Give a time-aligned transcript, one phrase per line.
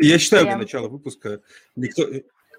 [0.00, 1.40] Я считаю, для начала выпуска
[1.76, 2.08] никто,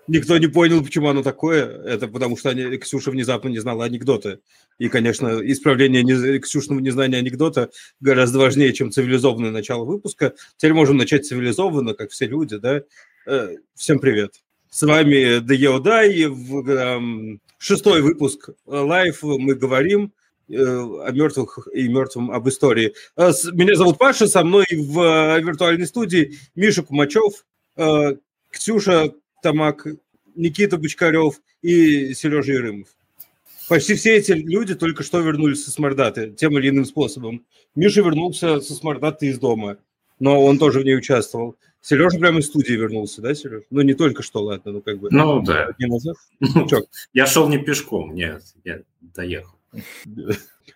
[0.08, 1.66] никто не понял, почему оно такое.
[1.84, 4.40] Это потому, что они, Ксюша внезапно не знала анекдоты.
[4.78, 7.70] И, конечно, исправление не, Ксюшного незнания анекдота
[8.00, 10.34] гораздо важнее, чем цивилизованное начало выпуска.
[10.58, 12.84] Теперь можем начать цивилизованно, как все люди, да?
[13.26, 14.36] Э, всем привет.
[14.70, 15.40] С вами
[15.80, 20.14] Дай, в эм, шестой выпуск лайв мы говорим
[20.56, 22.94] о мертвых и мертвом об истории.
[23.18, 27.46] Э, меня зовут Паша, со мной в виртуальной студии Миша Кумачев,
[28.52, 29.88] Ксюша Тамак,
[30.36, 32.88] Никита Бочкарев и Сережа Ерымов.
[33.70, 37.46] Почти все эти люди только что вернулись со Смордаты тем или иным способом.
[37.76, 39.78] Миша вернулся со Смордаты из дома,
[40.20, 41.56] но он тоже в ней участвовал.
[41.82, 43.64] Сережа прямо из студии вернулся, да, Сереж?
[43.72, 45.10] Ну, не только что, ладно, ну, как бы.
[45.12, 45.70] Ну, да.
[45.80, 46.16] Назад.
[46.40, 46.68] Ну,
[47.14, 49.56] я шел не пешком, нет, я доехал.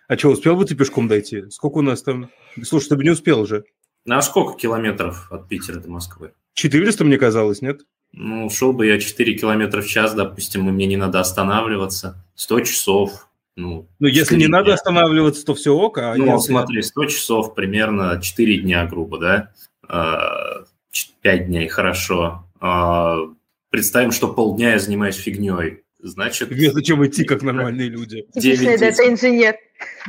[0.08, 1.50] А что, успел бы ты пешком дойти?
[1.50, 2.30] Сколько у нас там?
[2.62, 3.64] Слушай, ты бы не успел же.
[4.04, 6.32] Ну, а сколько километров от Питера до Москвы?
[6.54, 7.82] 400, мне казалось, нет?
[8.12, 12.24] Ну, шел бы я 4 километра в час, допустим, и мне не надо останавливаться.
[12.36, 13.28] 100 часов.
[13.56, 14.58] Ну, ну если не дня.
[14.58, 15.98] надо останавливаться, то все ок.
[15.98, 16.52] А ну, если...
[16.52, 19.50] смотри, 100 часов примерно 4 дня, грубо, да?
[19.82, 22.46] 5 а, дней, хорошо.
[22.60, 23.18] А,
[23.70, 25.82] представим, что полдня я занимаюсь фигней.
[25.98, 26.50] Значит...
[26.72, 28.26] Зачем идти, как нормальные люди?
[28.34, 29.56] 9, это инженер.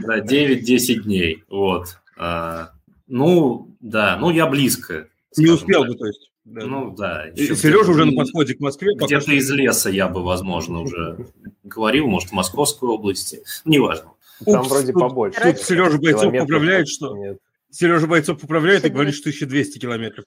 [0.01, 1.99] Да, 9-10 дней, вот.
[2.17, 2.71] А,
[3.07, 5.07] ну, да, ну я близко.
[5.37, 5.91] Не успел так.
[5.91, 6.31] бы, то есть?
[6.45, 6.65] Да.
[6.65, 7.25] Ну да.
[7.35, 8.95] Сережа уже на подходе к Москве.
[8.95, 11.17] Где-то из леса я бы, возможно, уже
[11.63, 13.41] говорил, может, в Московской области.
[13.65, 14.11] Неважно.
[14.45, 15.41] Там Упс, вроде тут, побольше.
[15.41, 17.17] Тут Сережа Бойцов поправляет, что...
[17.17, 17.39] Нет.
[17.69, 20.25] Сережа Бойцов поправляет и говорит, что 1200 километров.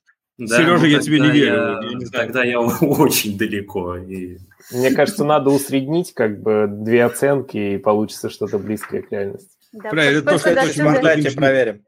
[0.49, 1.55] Да, Сережа, ну, я тебе не верю.
[1.55, 2.27] Я, я не знаю.
[2.27, 3.97] Тогда я очень далеко.
[3.97, 4.39] И...
[4.73, 9.51] Мне кажется, надо усреднить как бы две оценки, и получится что-то близкое к реальности.
[9.73, 11.83] Да, Правильно, то, что это очень Давайте проверим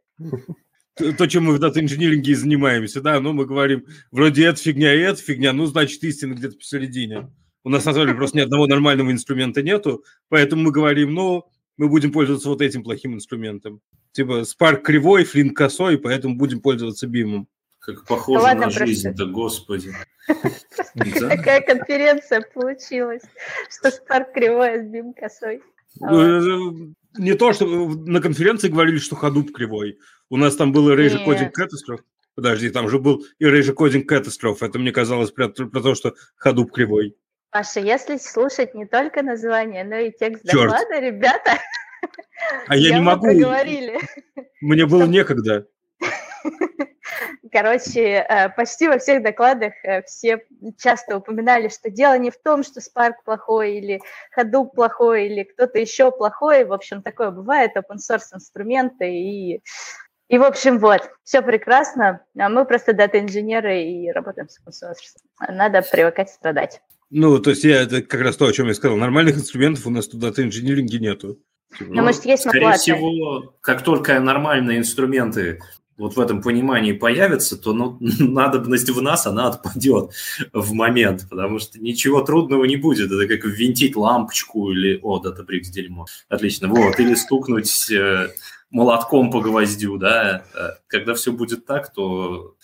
[0.96, 5.20] то, чем мы в дата-инжиниринге занимаемся, да, ну, мы говорим, вроде это фигня и это
[5.20, 7.30] фигня, ну, значит, истина где-то посередине.
[7.64, 11.44] У нас на самом деле просто ни одного нормального инструмента нету, поэтому мы говорим, ну,
[11.76, 13.80] мы будем пользоваться вот этим плохим инструментом.
[14.12, 17.48] Типа Spark кривой, Flint косой, поэтому будем пользоваться бимом.
[17.82, 19.92] Как похоже да на жизнь-то, господи.
[20.28, 23.22] Какая конференция получилась,
[23.68, 25.62] что Spark кривой, а бим косой.
[25.96, 29.98] Ну, не то, что на конференции говорили, что ходуп кривой.
[30.30, 32.04] У нас там был Erasure Coding Catastrophe.
[32.36, 34.58] Подожди, там же был Erasure Coding Catastrophe.
[34.60, 37.16] Это мне казалось про, про то, что ходуп кривой.
[37.50, 40.70] Паша, если слушать не только название, но и текст Черт.
[40.70, 41.58] доклада, ребята,
[42.68, 43.26] а я не могу.
[44.60, 45.66] Мне было некогда.
[47.50, 50.44] Короче, э, почти во всех докладах э, все
[50.78, 54.00] часто упоминали, что дело не в том, что Spark плохой или
[54.36, 56.64] Hadoop плохой или кто-то еще плохой.
[56.64, 59.62] В общем, такое бывает, open source инструменты и
[60.28, 62.24] и, в общем, вот, все прекрасно.
[62.38, 65.52] А мы просто дата-инженеры и работаем с open source.
[65.52, 66.80] Надо привыкать страдать.
[67.10, 68.96] Ну, то есть я, это как раз то, о чем я сказал.
[68.96, 71.38] Нормальных инструментов у нас тут дата-инжиниринге нету.
[71.80, 72.80] Ну, может, есть Скорее наплаты.
[72.80, 75.60] всего, как только нормальные инструменты
[75.96, 80.10] вот в этом понимании появится, то ну, надобность в нас, она отпадет
[80.52, 83.10] в момент, потому что ничего трудного не будет.
[83.10, 84.98] Это как ввинтить лампочку или...
[85.02, 86.06] О, Databricks дерьмо.
[86.28, 86.68] Отлично.
[86.68, 86.98] Вот.
[86.98, 88.28] Или стукнуть э,
[88.70, 90.44] молотком по гвоздю, да.
[90.54, 92.56] Э, когда все будет так, то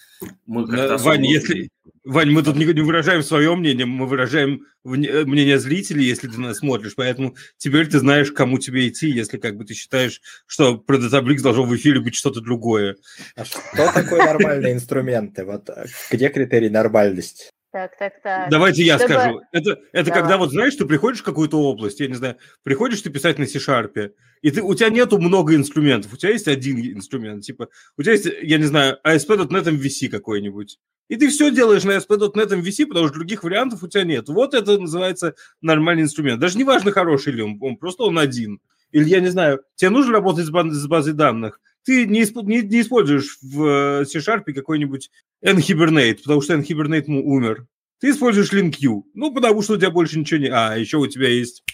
[0.46, 0.98] мы как-то...
[1.04, 1.70] Вань, если,
[2.08, 6.40] Вань, мы тут не, не выражаем свое мнение, мы выражаем э, мнение зрителей, если ты
[6.40, 10.78] нас смотришь, поэтому теперь ты знаешь, кому тебе идти, если как бы ты считаешь, что
[10.78, 12.96] про Databricks должно в эфире быть что-то другое.
[13.36, 13.60] А что
[13.92, 15.44] такое нормальные инструменты?
[15.44, 17.50] Вот э, где критерий нормальности?
[17.70, 18.50] Так, так, так.
[18.50, 19.14] Давайте я Чтобы...
[19.14, 19.40] скажу.
[19.52, 23.10] Это, это когда вот, знаешь, ты приходишь в какую-то область, я не знаю, приходишь ты
[23.10, 27.44] писать на C-Sharp, и ты, у тебя нету много инструментов, у тебя есть один инструмент,
[27.44, 27.68] типа,
[27.98, 30.78] у тебя есть, я не знаю, ASP.NET MVC какой-нибудь.
[31.08, 34.28] И ты все делаешь на ASP.NET MVC, потому что других вариантов у тебя нет.
[34.28, 36.40] Вот это называется нормальный инструмент.
[36.40, 38.60] Даже не важно, хороший ли он, он просто он один.
[38.92, 42.60] Или, я не знаю, тебе нужно работать с, баз, с базой данных, ты не, не,
[42.60, 45.10] не используешь в э, C-Sharp какой-нибудь
[45.42, 47.66] Nhibernate, потому что Nhibernate умер.
[47.98, 50.48] Ты используешь LinkU, ну, потому что у тебя больше ничего не...
[50.48, 51.64] А, еще у тебя есть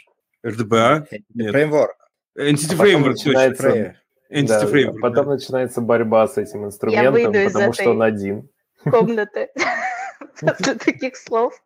[0.47, 1.09] RDBA.
[1.37, 1.97] Фреймворк.
[2.39, 3.97] Entity а Framework, начинается...
[4.31, 5.01] Entity да, Framework.
[5.01, 5.33] Потом да.
[5.33, 8.49] начинается борьба с этим инструментом, потому что он один
[8.85, 9.49] комнаты
[10.85, 11.61] таких слов.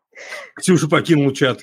[0.55, 1.61] Ксюша покинул чат.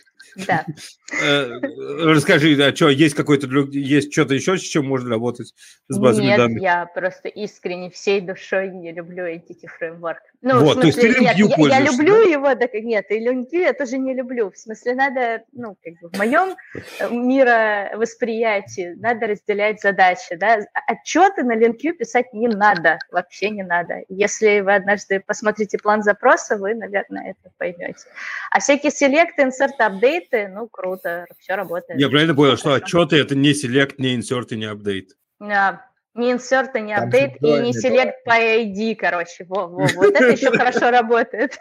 [0.47, 0.65] Да.
[1.21, 1.59] Э,
[1.99, 5.53] расскажи, а что, есть какой-то, есть что-то еще, с чем можно работать
[5.87, 6.61] с базами Нет, данных?
[6.61, 10.17] я просто искренне всей душой не люблю Entity Framework.
[10.45, 12.29] Ну, вот, в смысле, то есть ты нет, я, я люблю да?
[12.29, 14.51] его, так нет, и LinkU я тоже не люблю.
[14.51, 16.55] В смысле, надо, ну, как бы в моем
[16.99, 20.59] э, мировосприятии надо разделять задачи, да.
[20.85, 24.03] Отчеты на LinkU писать не надо, вообще не надо.
[24.07, 28.05] Если вы однажды посмотрите план запроса, вы, наверное, это поймете.
[28.51, 31.99] А всякие селекты, инсерты, апдейты, ну, круто, все работает.
[31.99, 35.17] Я правильно понял, что отчеты– это не селект, не инсерт и не апдейт?
[35.39, 39.45] Да, не инсерт, не апдейт и не селект по ID, короче.
[39.45, 41.57] Во, во, вот это еще хорошо работает.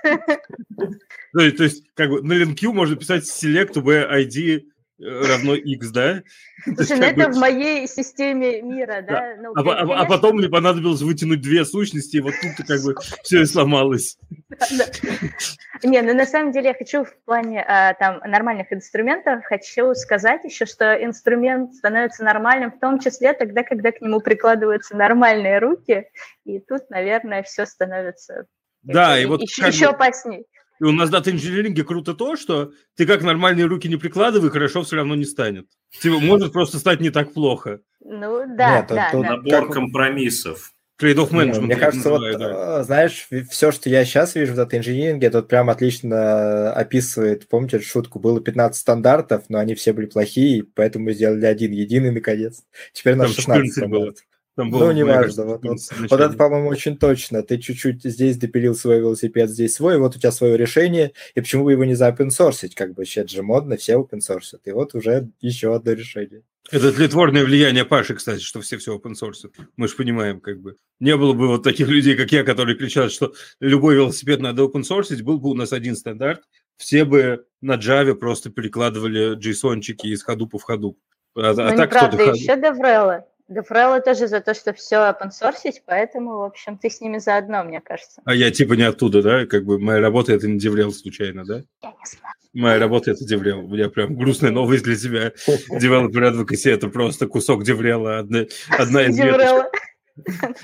[1.32, 4.64] То есть, то есть, как бы на LinkU можно писать select v ID
[5.04, 6.22] равно x, да?
[6.64, 9.20] Слушай, ну это в моей системе мира, да?
[9.20, 9.36] да.
[9.38, 12.94] Ну, а, а, а потом мне понадобилось вытянуть две сущности, и вот тут как бы
[13.22, 14.18] все и сломалось.
[15.82, 20.44] Не, ну на самом деле я хочу в плане а, там нормальных инструментов, хочу сказать
[20.44, 26.06] еще, что инструмент становится нормальным в том числе тогда, когда к нему прикладываются нормальные руки,
[26.44, 28.46] и тут, наверное, все становится
[28.84, 30.44] да, и вот еще, еще опаснее.
[30.80, 34.82] И у нас в дата-инжиниринге круто то, что ты как нормальные руки не прикладывай, хорошо
[34.82, 35.66] все равно не станет.
[36.00, 37.80] Типа, может просто стать не так плохо.
[38.00, 39.20] Ну, да, Нет, да, да.
[39.20, 40.72] Набор компромиссов.
[40.96, 41.66] Trade-off management.
[41.66, 42.80] Мне кажется, вот, да.
[42.80, 47.78] Э, знаешь, все, что я сейчас вижу в дата-инжиниринге, это вот прям отлично описывает, помните
[47.78, 52.62] эту шутку, было 15 стандартов, но они все были плохие, поэтому сделали один единый, наконец.
[52.92, 54.24] Теперь на 16 стандартов.
[54.56, 55.44] Там было, ну, неважно.
[55.44, 55.78] Вот, вот,
[56.10, 57.42] вот это, по-моему, очень точно.
[57.42, 61.64] Ты чуть-чуть здесь допилил свой велосипед, здесь свой, вот у тебя свое решение, и почему
[61.64, 62.76] бы его не заопенсорсить?
[62.76, 64.66] Как бы сейчас же модно, все опенсорсят.
[64.66, 66.42] И вот уже еще одно решение.
[66.70, 69.50] Это тлетворное влияние Паши, кстати, что все все open source.
[69.76, 70.76] Мы же понимаем, как бы.
[70.98, 74.82] Не было бы вот таких людей, как я, которые кричат, что любой велосипед надо open
[74.82, 76.42] source, был бы у нас один стандарт,
[76.76, 80.96] все бы на Java просто перекладывали JSON-чики из ходу в ходу.
[81.36, 82.32] А, а ну, так кто-то...
[82.32, 83.24] еще DevRel.
[83.50, 87.62] DevRel тоже за то, что все open source, поэтому, в общем, ты с ними заодно,
[87.64, 88.22] мне кажется.
[88.24, 89.46] А я типа не оттуда, да?
[89.46, 91.62] Как бы моя работа это не DevRel случайно, да?
[91.82, 92.34] Я не знаю.
[92.54, 93.64] Моя работа это DevRel.
[93.64, 95.32] У меня прям грустная новость для тебя.
[95.70, 99.72] Developer Advocacy это просто кусок DevRel, одна, одна из веточек.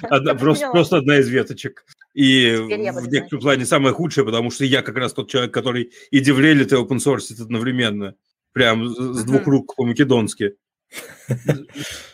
[0.02, 1.84] Одна, просто, просто одна из веточек.
[2.14, 6.20] И в некотором плане самое худшее, потому что я как раз тот человек, который и
[6.20, 8.14] деврелит, и open source одновременно.
[8.52, 10.54] Прям с двух рук по-македонски.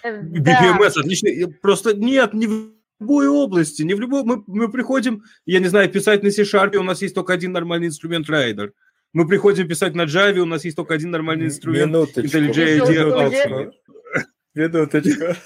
[0.05, 1.31] BPMS отлично.
[1.63, 4.25] Просто нет, не в любой области, не в любой...
[4.25, 7.89] Мы, мы приходим, я не знаю, писать на C-Sharp, у нас есть только один нормальный
[7.89, 8.71] инструмент Rider.
[9.13, 13.73] Мы приходим писать на Java, у нас есть только один нормальный инструмент IntelliJ IDEA.
[14.55, 15.37] Минуточку.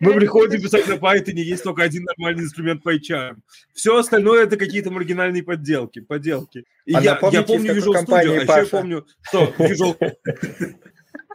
[0.00, 3.36] Мы приходим писать на Python, есть только один нормальный инструмент PyCharm.
[3.72, 6.64] Все остальное это какие-то маргинальные подделки, поделки.
[6.84, 9.96] И а я, я помню Visual Studio, а еще я помню, что Visual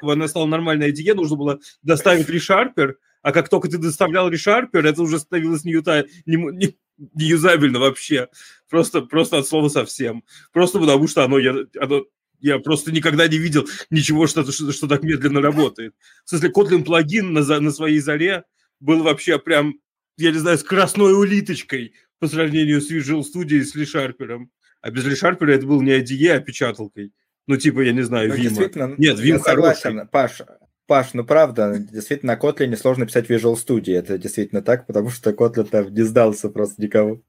[0.02, 5.02] она стала нормальной IDE, нужно было доставить ReSharper, а как только ты доставлял ReSharper, это
[5.02, 8.30] уже становилось не, юта, не, не, не юзабельно вообще.
[8.70, 10.24] Просто, просто от слова совсем.
[10.52, 12.06] Просто потому что оно, я, оно
[12.40, 15.94] я просто никогда не видел ничего, что, что, что так медленно работает.
[16.26, 18.44] В смысле, Kotlin плагин на, на своей заре
[18.80, 19.76] был вообще прям,
[20.18, 24.48] я не знаю, с красной улиточкой по сравнению с Visual Studio и с ReSharper.
[24.82, 27.14] А без ReSharper это был не IDE, а печаталкой.
[27.52, 28.96] Ну, типа, я не знаю, ну, Вима.
[28.98, 30.42] Нет, Вим согласен, Паш,
[30.88, 33.96] Паш, ну правда, действительно, Kotlin сложно писать Visual Studio.
[33.96, 37.22] Это действительно так, потому что Kotlin там не сдался просто никому.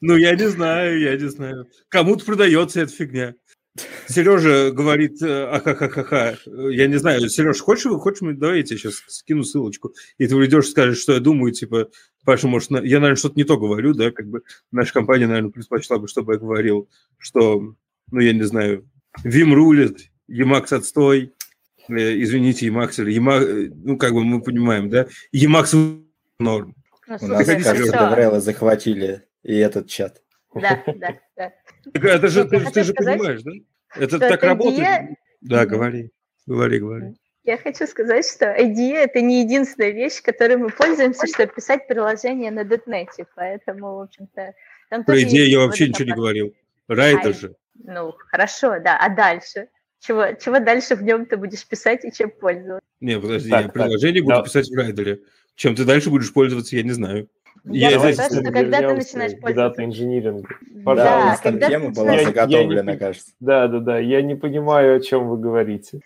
[0.00, 1.66] Ну, я не знаю, я не знаю.
[1.90, 3.34] Кому-то продается эта фигня.
[4.08, 9.44] Сережа говорит, э, ахахахаха, я не знаю, Сереж, хочешь, хочешь, давай я тебе сейчас скину
[9.44, 11.90] ссылочку, и ты придешь и скажешь, что я думаю, типа,
[12.24, 14.40] Паша, может, я, наверное, что-то не то говорю, да, как бы
[14.72, 16.88] наша компания, наверное, предпочла бы, чтобы я говорил,
[17.18, 17.74] что
[18.10, 18.88] ну, я не знаю,
[19.24, 21.32] Вим рулит, Emacs отстой,
[21.88, 26.02] э, извините, Emacs, Emacs, ну, как бы мы понимаем, да, Emacs
[26.38, 26.74] норм.
[27.08, 30.22] Ну, У нас, кажется, Деврелы захватили и этот чат.
[30.54, 31.52] Да, да, да.
[31.92, 33.52] Это же, ты, ты же понимаешь, да?
[33.94, 35.16] Это так работает.
[35.40, 36.10] Да, говори,
[36.46, 37.14] говори, говори.
[37.44, 42.50] Я хочу сказать, что IDE– это не единственная вещь, которой мы пользуемся, чтобы писать приложение
[42.50, 44.52] на .NET, поэтому, в общем-то...
[44.90, 46.54] Там Про идею я вообще ничего не говорил.
[46.88, 47.54] Райдер же.
[47.84, 48.98] Ну, хорошо, да.
[48.98, 49.68] А дальше?
[50.00, 52.86] Чего, чего дальше в нем ты будешь писать и чем пользоваться?
[53.00, 54.42] Не, подожди, так, я приложение так, буду да.
[54.42, 55.20] писать в райдере.
[55.54, 57.28] Чем ты дальше будешь пользоваться, я не знаю.
[57.64, 59.84] Я, я знаю, что когда ты начинаешь пользоваться.
[59.84, 60.48] инжиниринг.
[60.84, 63.32] Да, когда тема была я, заготовлена, я кажется.
[63.40, 63.98] Да, да, да.
[63.98, 66.00] Я не понимаю, о чем вы говорите.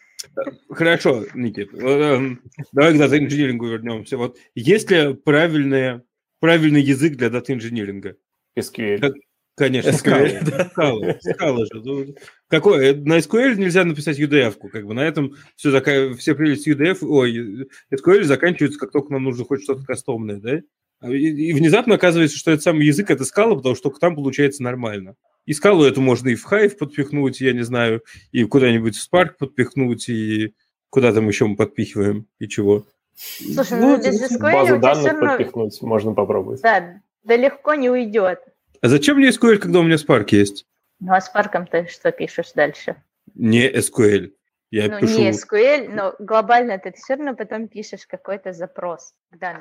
[0.71, 1.75] Хорошо, Никит.
[1.75, 2.41] Эм,
[2.73, 4.17] давай к дата-инжинирингу вернемся.
[4.17, 6.03] Вот есть ли правильный,
[6.41, 8.17] правильный язык для дата-инжиниринга?
[8.59, 9.13] SQL
[9.61, 11.83] Конечно, SQL, скалы, скалы, скалы же.
[11.85, 12.15] Ну,
[12.49, 15.71] какой, на SQL нельзя написать UDF-ку, как бы на этом все,
[16.15, 20.61] все прелести UDF, ой, SQL заканчивается, как только нам нужно хоть что-то кастомное, да?
[21.01, 24.17] А, и, и внезапно оказывается, что этот самый язык это скала, потому что только там
[24.17, 25.17] получается нормально.
[25.45, 28.03] И скалу эту можно и в Hive подпихнуть, я не знаю,
[28.33, 30.55] и куда-нибудь в Spark подпихнуть, и
[30.89, 32.87] куда там еще мы подпихиваем, и чего.
[33.15, 35.37] Слушай, ну, ну без SQL базу данных равно...
[35.37, 36.63] подпихнуть можно попробовать.
[36.63, 38.39] Да, да легко не уйдет.
[38.83, 40.67] А зачем мне SQL, когда у меня Spark есть?
[41.01, 42.97] Ну, а Spark ты что пишешь дальше?
[43.35, 44.33] Не SQL.
[44.71, 45.19] Я ну, пишу...
[45.19, 49.15] не SQL, но глобально ты все равно потом пишешь какой-то запрос.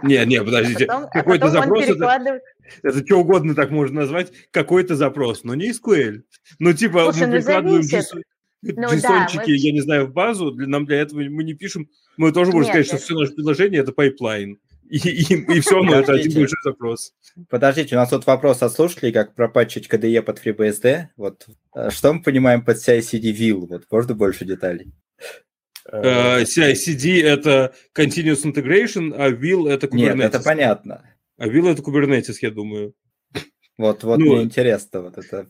[0.03, 0.85] Не, не, подождите.
[0.85, 2.43] А потом, какой-то а запрос перекладывает...
[2.83, 6.21] это, это что угодно так можно назвать, какой-то запрос, но не SQL.
[6.59, 7.81] Ну, типа, Слушай, мы ну, прикладываем
[8.61, 9.55] ну, джейсончики, да, мы...
[9.55, 11.89] я не знаю, в базу, для, нам для этого мы не пишем.
[12.17, 12.97] Мы тоже можем сказать, это...
[12.97, 14.59] что все наше приложение– это пайплайн.
[14.89, 17.13] И, и, и все, но это один большой запрос.
[17.48, 21.10] Подождите, у нас тут вопрос от слушателей, как пропатчить KDE под FreeBSD.
[21.15, 21.48] Вот.
[21.75, 23.53] Э, что мы понимаем под CI-CD?
[23.53, 24.91] Вот, можно больше деталей?
[25.91, 30.15] Uh, э, CI-CD– это Continuous Integration, а Will– это Kubernetes.
[30.15, 31.03] Нет, это понятно.
[31.38, 32.96] А Will– это Kubernetes, я думаю.
[33.77, 35.01] Вот, вот ну, мне интересно.
[35.03, 35.48] Вот это.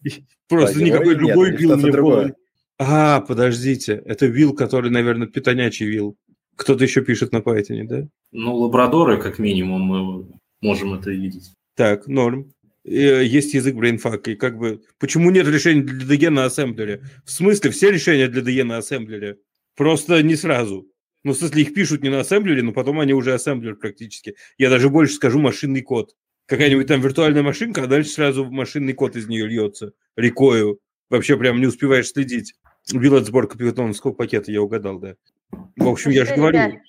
[0.49, 2.35] Просто никакой другой Will не было.
[2.77, 6.15] А, подождите, это Will, который, наверное, питонячий Will.
[6.59, 8.07] Кто-то еще пишет на Python, да?
[8.33, 10.27] Ну, лабрадоры, как минимум, мы
[10.59, 11.53] можем это видеть.
[11.75, 12.51] Так, норм.
[12.83, 14.81] Э, есть язык BrainFuck, и как бы...
[14.99, 17.01] Почему нет решения для DE на ассемблере?
[17.23, 19.37] В смысле, все решения для DE на ассемблере?
[19.77, 20.85] Просто не сразу.
[21.23, 24.35] Ну, в смысле, их пишут не на ассемблере, но потом они уже ассемблер практически.
[24.57, 26.13] Я даже больше скажу машинный код.
[26.45, 30.79] Какая-нибудь там виртуальная машинка, а дальше сразу машинный код из нее льется рекою.
[31.09, 32.53] Вообще прям не успеваешь следить.
[32.91, 35.15] Билет сборка питона, сколько пакетов, я угадал, да.
[35.51, 36.81] В общем, я же говорю.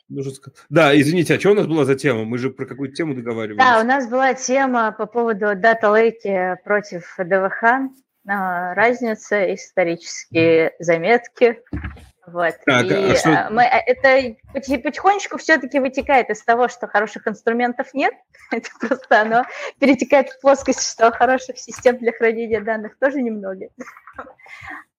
[0.69, 2.25] Да, извините, а что у нас была за тема?
[2.25, 3.59] Мы же про какую-то тему договаривались.
[3.59, 7.91] Да, у нас была тема по поводу Data Lake против ДВХ.
[8.29, 11.61] А, разница, исторические заметки.
[12.27, 12.55] Вот.
[12.67, 13.49] Так, и а что...
[13.51, 18.15] мы, а, это потихонечку все-таки вытекает из того, что хороших инструментов нет.
[18.51, 19.45] это просто оно
[19.79, 23.69] перетекает в плоскость, что хороших систем для хранения данных тоже немного.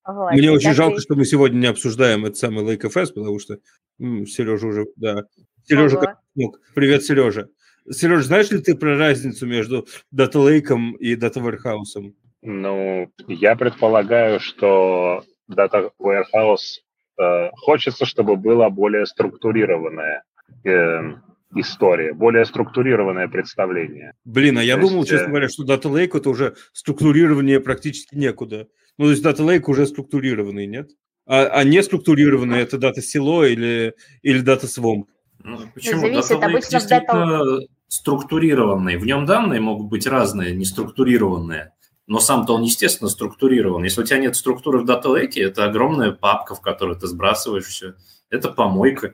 [0.06, 0.32] Вот.
[0.32, 1.00] Мне очень жалко, и...
[1.00, 3.58] что мы сегодня не обсуждаем этот самый Lake FS, потому что
[4.00, 5.24] м, Сережа уже, да.
[5.66, 6.60] Сережа как смог.
[6.74, 7.50] Привет, Сережа.
[7.90, 12.14] Сережа, знаешь ли ты про разницу между Data Lake и Data Warehouse?
[12.42, 16.82] Ну, я предполагаю, что Data Warehouse
[17.20, 20.24] э, хочется, чтобы была более структурированная
[20.64, 21.14] э,
[21.56, 24.14] история, более структурированное представление.
[24.26, 27.60] Блин, а я то думал, есть, честно э, говоря, что Data Lake это уже структурирование
[27.60, 28.68] практически некуда.
[28.98, 30.90] Ну, то есть Data Lake уже структурированный, нет?
[31.26, 35.06] А, а не структурированный это Data Silo или, или Data Swamp?
[35.44, 36.02] Ну, почему?
[36.02, 37.60] Зависит, Data Lake действительно data...
[37.88, 38.98] структурированный.
[38.98, 41.74] В нем данные могут быть разные, неструктурированные.
[42.08, 43.84] Но сам-то он, естественно, структурирован.
[43.84, 47.66] Если у тебя нет структуры в Data Lake, это огромная папка, в которую ты сбрасываешь
[47.66, 47.94] все.
[48.30, 49.14] Это помойка.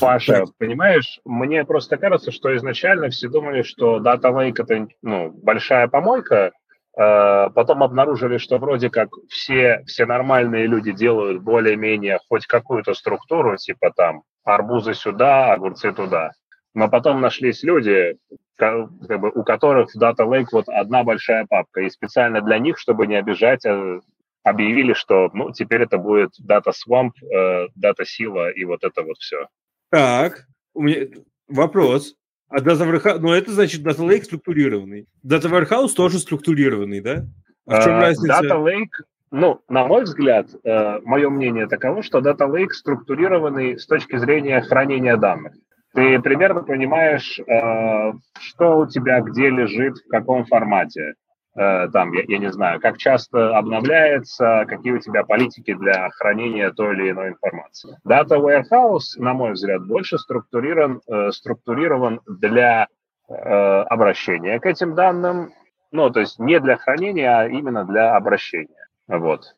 [0.00, 5.86] Паша, понимаешь, мне просто кажется, что изначально все думали, что Data Lake это ну, большая
[5.88, 6.52] помойка,
[6.96, 13.56] Э, потом обнаружили, что вроде как все, все нормальные люди делают более-менее хоть какую-то структуру,
[13.56, 16.30] типа там арбузы сюда, огурцы туда.
[16.74, 18.16] Но потом нашлись люди,
[18.56, 21.82] как бы, у которых в Data Lake вот одна большая папка.
[21.82, 24.00] И специально для них, чтобы не обижать, э,
[24.42, 29.18] объявили, что ну, теперь это будет Data Swamp, э, Data Sila и вот это вот
[29.18, 29.48] все.
[29.90, 31.06] Так, у меня
[31.48, 32.14] вопрос.
[32.48, 35.06] А Data Warehouse, ну это значит Data Lake структурированный.
[35.24, 37.26] Data Warehouse тоже структурированный, да?
[37.66, 38.40] А в чем uh, разница?
[38.40, 43.86] Data Lake, ну, на мой взгляд, uh, мое мнение таково, что Data Lake структурированный с
[43.86, 45.54] точки зрения хранения данных.
[45.94, 51.14] Ты примерно понимаешь, uh, что у тебя где лежит, в каком формате.
[51.56, 56.70] Э, там, я, я не знаю, как часто обновляется, какие у тебя политики для хранения
[56.70, 57.96] той или иной информации.
[58.06, 62.88] Data Warehouse, на мой взгляд, больше структурирован, э, структурирован для
[63.28, 65.50] э, обращения к этим данным,
[65.92, 68.88] ну, то есть не для хранения, а именно для обращения.
[69.08, 69.56] Вот.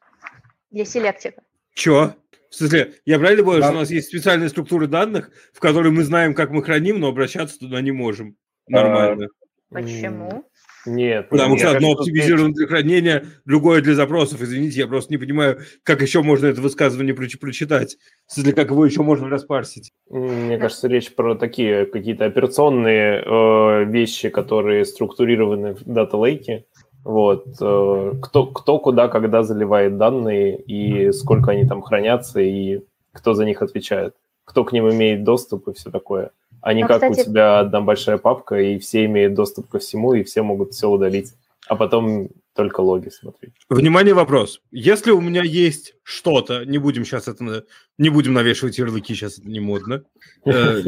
[0.71, 1.43] Для селектика.
[1.75, 2.13] Чё?
[2.49, 3.67] В смысле, я правильно понял, да.
[3.67, 7.09] что у нас есть специальные структуры данных, в которые мы знаем, как мы храним, но
[7.09, 8.37] обращаться туда не можем.
[8.69, 9.29] Нормально.
[9.71, 10.45] Почему?
[10.89, 11.29] Нет.
[11.29, 14.41] Потому нет, что одно оптимизировано для хранения, другое для запросов.
[14.41, 17.97] Извините, я просто не понимаю, как еще можно это высказывание прочитать,
[18.37, 19.93] для как его еще можно распарсить.
[20.09, 26.65] Мне кажется, речь про такие какие-то операционные э, вещи, которые структурированы в Lake.
[27.05, 27.47] Вот.
[27.61, 32.81] Э, кто, кто куда, когда заливает данные, и сколько они там хранятся, и
[33.13, 34.15] кто за них отвечает.
[34.45, 36.31] Кто к ним имеет доступ и все такое
[36.61, 37.21] а не ну, как кстати...
[37.21, 40.89] у тебя одна большая папка, и все имеют доступ ко всему, и все могут все
[40.89, 41.35] удалить.
[41.67, 43.53] А потом только логи смотреть.
[43.69, 44.61] Внимание, вопрос.
[44.73, 47.65] Если у меня есть что-то, не будем сейчас это,
[47.99, 50.03] не будем навешивать ярлыки, сейчас это не модно,
[50.45, 50.83] э,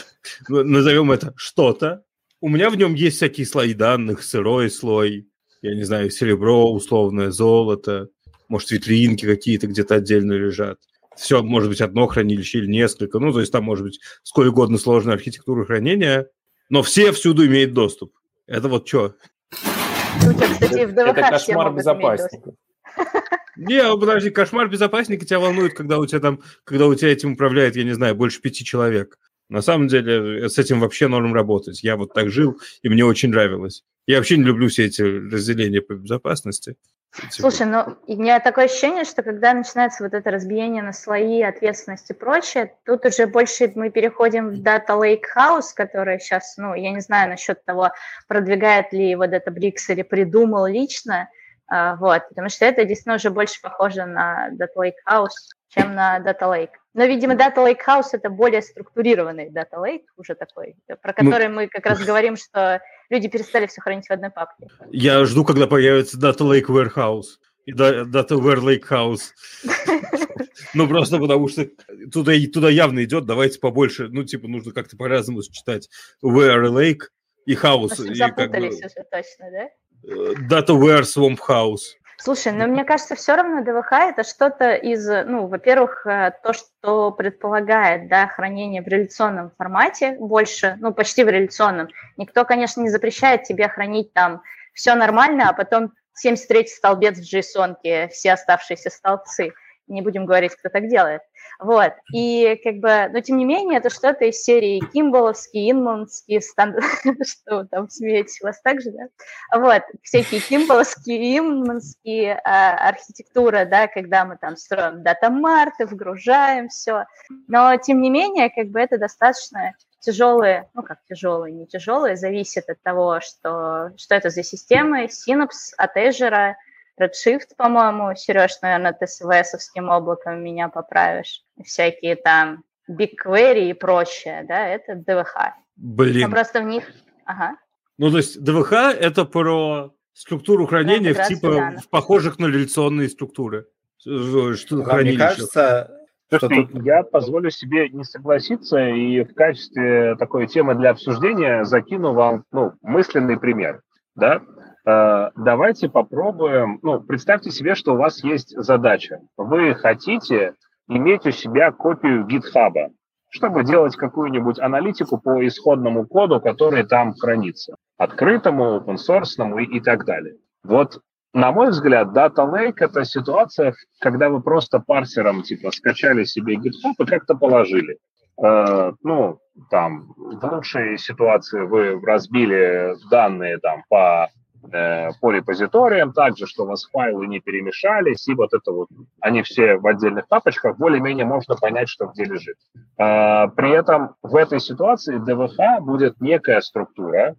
[0.48, 2.04] назовем это что-то,
[2.40, 5.26] у меня в нем есть всякие слои данных, сырой слой,
[5.62, 8.10] я не знаю, серебро, условное, золото,
[8.48, 10.78] может, витринки какие-то где-то отдельно лежат.
[11.16, 13.18] Все, может быть, одно хранилище или несколько.
[13.18, 16.28] Ну, то есть там может быть сколь угодно сложная архитектура хранения,
[16.68, 18.12] но все всюду имеют доступ.
[18.46, 19.14] Это вот что?
[19.52, 22.52] У тебя, кстати, в ДВХ Это кошмар безопасника.
[23.56, 27.76] Не, подожди, кошмар безопасника тебя волнует, когда у тебя там, когда у тебя этим управляет,
[27.76, 29.18] я не знаю, больше пяти человек.
[29.48, 31.82] На самом деле с этим вообще норм работать.
[31.82, 33.84] Я вот так жил, и мне очень нравилось.
[34.06, 36.76] Я вообще не люблю все эти разделения по безопасности.
[37.16, 41.42] Типа, Слушай, ну, у меня такое ощущение, что когда начинается вот это разбиение на слои,
[41.42, 46.74] ответственность и прочее, тут уже больше мы переходим в Data Lake House, который сейчас, ну,
[46.74, 47.90] я не знаю насчет того,
[48.28, 51.30] продвигает ли вот это Брикс или придумал лично,
[51.68, 56.18] а, вот, потому что это действительно уже больше похоже на Data Lake House, чем на
[56.20, 56.70] Data Lake.
[56.94, 61.48] Но, видимо, Data Lake House– это более структурированный Data Lake, уже такой, про Ну- который
[61.48, 62.80] мы как раз говорим, что
[63.10, 64.68] люди перестали все хранить в одной папке.
[64.90, 69.32] Я жду, когда появится Data Lake Warehouse и Data Lake House.
[70.74, 71.66] Ну, просто потому что
[72.12, 74.08] туда, туда явно идет, давайте побольше.
[74.08, 75.88] Ну, типа, нужно как-то по-разному читать
[76.22, 77.04] Ware Lake
[77.46, 77.92] и House.
[78.04, 79.68] И как бы, запутались уже точно, да?
[80.04, 81.94] э, Data Ware Swamp House.
[82.18, 87.10] Слушай, но мне кажется, все равно ДВХ это что-то из, ну, во-первых, э, то, что
[87.10, 91.88] предполагает, да, хранение в реляционном формате больше, ну, почти в реляционном.
[92.16, 94.42] Никто, конечно, не запрещает тебе хранить там
[94.72, 99.52] все нормально, а потом 73 столбец в JSON, все оставшиеся столбцы.
[99.88, 101.22] Не будем говорить, кто так делает.
[101.58, 101.92] Вот.
[102.12, 106.76] И как бы, но тем не менее, это что-то из серии Кимболовские, Инманские, станд...
[107.26, 109.58] что там смеетесь, у вас так же, да?
[109.58, 117.04] Вот, всякие Кимболовские, Инманские а, архитектура, да, когда мы там строим дата-марты, вгружаем все.
[117.48, 122.68] Но тем не менее, как бы это достаточно тяжелые, ну как тяжелые, не тяжелые, зависит
[122.68, 126.54] от того, что, что это за системы, Synapse от Azure,
[127.00, 134.44] Redshift, по-моему, Сереж, наверное, ты с VS-овским облаком меня поправишь, всякие там BigQuery и прочее,
[134.48, 135.34] да, это ДВХ.
[135.76, 136.30] Но Блин.
[136.30, 136.84] просто в них,
[137.24, 137.56] ага,
[137.98, 141.84] Ну, то есть ДВХ– это про структуру хранения в типа данных.
[141.84, 143.66] в похожих на реляционные структуры.
[143.98, 145.18] Что Вам не хранилища.
[145.18, 145.90] кажется,
[146.28, 151.64] что Слушайте, тут я позволю себе не согласиться и в качестве такой темы для обсуждения
[151.64, 153.82] закину вам ну, мысленный пример.
[154.14, 154.40] Да?
[154.86, 159.20] Э, Давайте попробуем, ну, представьте себе, что у вас есть задача.
[159.36, 160.54] Вы хотите
[160.88, 162.90] иметь у себя копию гитхаба,
[163.28, 167.76] чтобы делать какую-нибудь аналитику по исходному коду, который там хранится.
[167.98, 170.36] Открытому, open source и, и так далее.
[170.62, 171.00] Вот
[171.36, 176.94] на мой взгляд, Data Lake– это ситуация, когда вы просто парсером типа скачали себе GitHub
[176.98, 177.98] и как-то положили.
[178.42, 179.38] Э, ну,
[179.70, 184.28] там, в лучшей ситуации вы разбили данные там по,
[184.72, 188.88] э, по репозиториям, также, что у вас файлы не перемешались, и вот это вот,
[189.20, 192.56] они все в отдельных папочках, более-менее можно понять, что где лежит.
[192.98, 197.34] Э, при этом в этой ситуации DVH будет некая структура,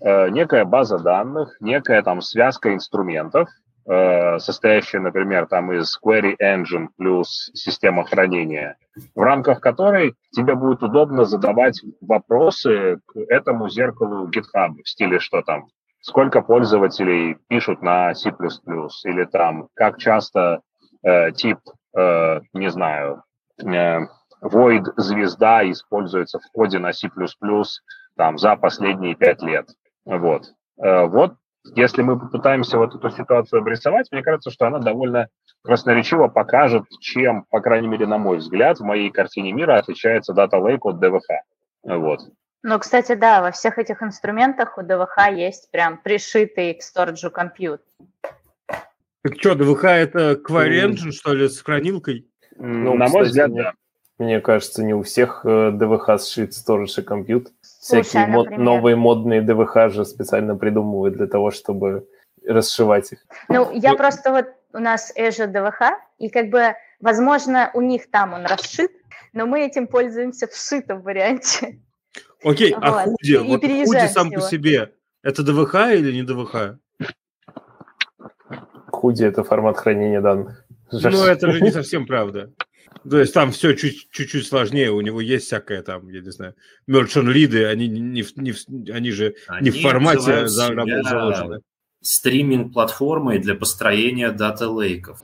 [0.00, 3.48] э, некая база данных, некая там связка инструментов,
[3.86, 8.76] э, состоящая, например, там из Query Engine плюс система хранения,
[9.14, 15.42] в рамках которой тебе будет удобно задавать вопросы к этому зеркалу GitHub в стиле, что
[15.42, 15.66] там,
[16.06, 20.60] сколько пользователей пишут на C++, или там, как часто
[21.02, 21.58] э, тип,
[21.96, 23.24] э, не знаю,
[23.60, 23.98] э,
[24.40, 27.10] void звезда используется в коде на C++
[28.16, 29.66] там за последние пять лет.
[30.04, 30.44] Вот.
[30.80, 31.34] Э, Вот
[31.74, 35.26] если мы попытаемся вот эту ситуацию обрисовать, мне кажется, что она довольно
[35.64, 40.60] красноречиво покажет, чем, по крайней мере, на мой взгляд, в моей картине мира отличается Data
[40.62, 41.98] Lake от DVH.
[41.98, 42.20] Вот.
[42.68, 47.86] Ну, кстати, да, во всех этих инструментах у ДВХ есть прям пришитый к сториджу компьютер.
[49.22, 52.26] Так что, ДВХ– это Query Engine, что ли, с хранилкой?
[52.56, 53.72] Ну, на мой взгляд, да.
[54.18, 57.52] Мне кажется, не у всех э, ДВХ сшит сторож и компьют.
[57.60, 62.08] Слушай, Всякие мод- новые модные ДВХ же специально придумывают для того, чтобы
[62.44, 63.20] расшивать их.
[63.48, 68.10] Ну, я Ну- просто вот у нас Azure ДВХ, и как бы, возможно, у них
[68.10, 68.90] там он расшит,
[69.32, 71.78] но мы этим пользуемся в сшитом варианте.
[72.42, 73.04] Окей, а Вот.
[73.04, 76.78] худи, И вот худи сам с по себе, это ДВХ или не ДВХ?
[78.92, 80.64] Худи— это формат хранения данных.
[80.92, 82.52] Ну, это же не совсем правда.
[83.08, 86.54] То есть там все чуть- чуть-чуть сложнее, у него есть всякое там, я не знаю,
[86.90, 91.60] merchant лиды, они, не, в- не в- они же не в Они формате заложены.
[92.02, 95.20] стриминг-платформой для построения дата-лейков.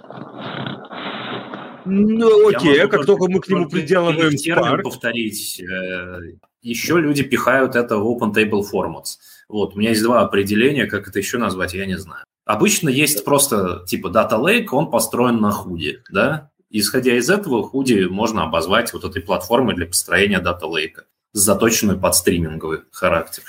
[1.84, 6.18] Ну, окей, а как только мы к нему приделываем термин повторить, э,
[6.62, 9.18] еще люди пихают это в Open Table Formats.
[9.48, 12.24] Вот, у меня есть два определения, как это еще назвать, я не знаю.
[12.44, 16.50] Обычно есть просто типа Data Lake, он построен на худе, да?
[16.70, 22.14] Исходя из этого, худи можно обозвать вот этой платформой для построения Data Lake, заточенную под
[22.14, 23.44] стриминговый характер.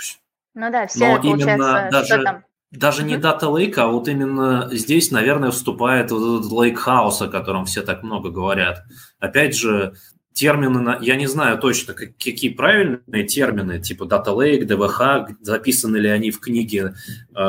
[0.55, 2.43] Ну да, все, Но именно даже, там?
[2.69, 7.27] даже не Data Lake, а вот именно здесь, наверное, вступает вот этот Lake House, о
[7.27, 8.83] котором все так много говорят.
[9.19, 9.95] Опять же,
[10.33, 16.31] термины, я не знаю точно, какие правильные термины, типа Data Lake, DVH, записаны ли они
[16.31, 16.95] в книге
[17.35, 17.39] э,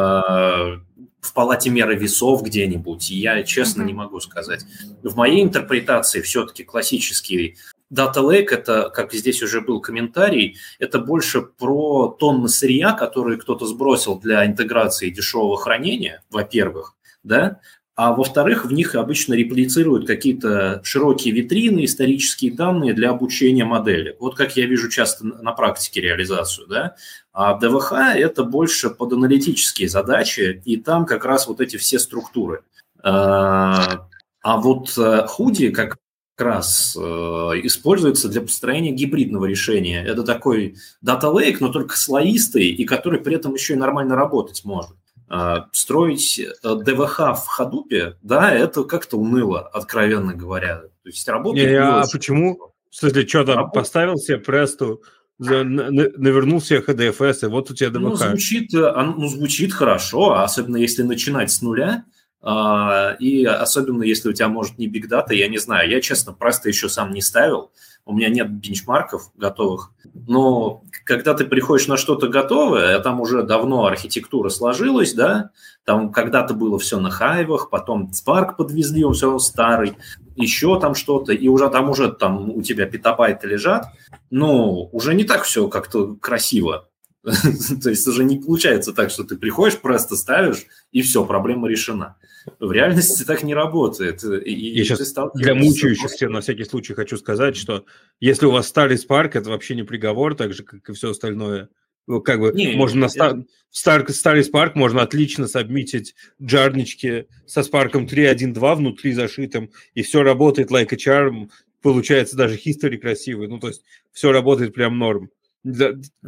[1.25, 3.87] в палате меры весов где-нибудь, я честно mm-hmm.
[3.87, 4.65] не могу сказать.
[5.03, 7.57] В моей интерпретации все-таки классический
[7.93, 13.67] Data Lake, это, как здесь уже был комментарий, это больше про тонны сырья, которые кто-то
[13.67, 17.61] сбросил для интеграции дешевого хранения, во-первых, да,
[17.97, 24.17] а во-вторых, в них обычно реплицируют какие-то широкие витрины, исторические данные для обучения модели.
[24.19, 26.67] Вот как я вижу часто на практике реализацию.
[26.67, 26.97] Да?
[27.33, 32.63] А ДВХ– это больше под аналитические задачи, и там как раз вот эти все структуры.
[33.01, 34.09] А,
[34.43, 35.97] а вот э, худи как
[36.37, 40.05] раз э, используется для построения гибридного решения.
[40.05, 44.63] Это такой дата lake, но только слоистый, и который при этом еще и нормально работать
[44.65, 44.97] может.
[45.37, 50.83] А, строить э, ДВХ в Хадупе, да, это как-то уныло, откровенно говоря.
[50.83, 52.73] То есть работает не, А почему?
[52.89, 53.75] В смысле, что там, Работ...
[53.75, 55.03] поставил себе престу,
[55.39, 58.01] навернул себе HDFS, и вот у тебя ДВХ.
[58.01, 62.14] Ну, звучит, э, ну, звучит хорошо, особенно если начинать с нуля, а,
[62.47, 65.89] и особенно если у тебя, может, не биг дата, я не знаю.
[65.89, 67.71] Я, честно, просто еще сам не ставил,
[68.05, 73.43] у меня нет бенчмарков готовых, но когда ты приходишь на что-то готовое, а там уже
[73.43, 75.51] давно архитектура сложилась, да,
[75.85, 79.97] там когда-то было все на хайвах, потом Spark подвезли, он все старый,
[80.37, 83.87] еще там что-то, и уже там уже там у тебя петабайты лежат,
[84.31, 86.89] но уже не так все как-то красиво.
[87.83, 92.17] То есть уже не получается так, что ты приходишь, просто ставишь, и все, проблема решена.
[92.61, 94.23] В реальности так не работает.
[94.23, 97.87] И Я сейчас для мучающихся на всякий случай хочу сказать, что
[98.21, 101.71] если у вас старый спарк, это вообще не приговор, так же, как и все остальное.
[102.07, 103.45] Ну, как бы не, можно на стар...
[103.71, 104.07] Стар...
[104.13, 110.93] старый спарк можно отлично сабмитить джарнички со спарком 3.1.2 внутри зашитым, и все работает like
[110.93, 111.49] a charm,
[111.81, 113.83] получается даже history красивый, ну то есть
[114.13, 115.31] все работает прям норм,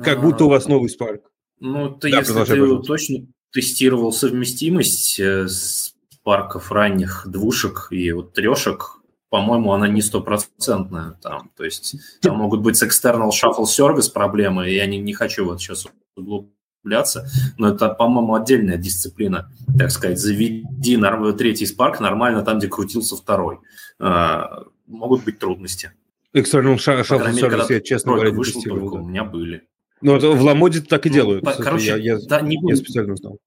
[0.02, 1.22] как будто у вас новый спарк.
[1.60, 2.86] Ну, ты, да, если ты пожалуйста.
[2.86, 8.98] точно тестировал совместимость э, с парков ранних двушек и вот трешек,
[9.30, 11.50] по-моему, она не стопроцентная там.
[11.56, 15.44] То есть там могут быть с external shuffle service проблемы, и я не, не хочу
[15.44, 21.00] вот сейчас углубляться, но это, по-моему, отдельная дисциплина, так сказать, заведи
[21.36, 23.58] третий спарк нормально там, где крутился второй.
[23.98, 25.92] А, могут быть трудности.
[26.36, 28.94] External shuffle service, я, честно говоря, не тестировал.
[28.94, 29.62] У меня были.
[30.02, 31.44] Ну, в Ламоде так и ну, делают.
[31.44, 33.38] Ну, короче, я, я, да, не я специально знал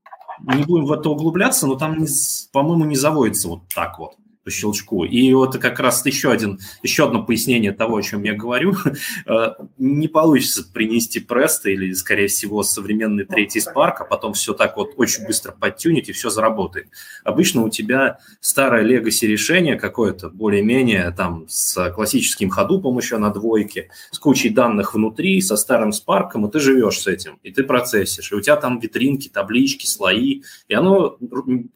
[0.42, 2.06] не будем в это углубляться, но там,
[2.52, 5.04] по-моему, не заводится вот так вот по щелчку.
[5.04, 8.76] И вот как раз еще, один, еще одно пояснение того, о чем я говорю.
[9.26, 14.78] Э, не получится принести Преста или, скорее всего, современный третий спарк, а потом все так
[14.78, 16.88] вот очень быстро подтюнить, и все заработает.
[17.24, 23.90] Обычно у тебя старое легаси решение какое-то, более-менее там с классическим ходупом еще на двойке,
[24.12, 28.32] с кучей данных внутри, со старым спарком, и ты живешь с этим, и ты процессишь.
[28.32, 31.18] И у тебя там витринки, таблички, слои, и оно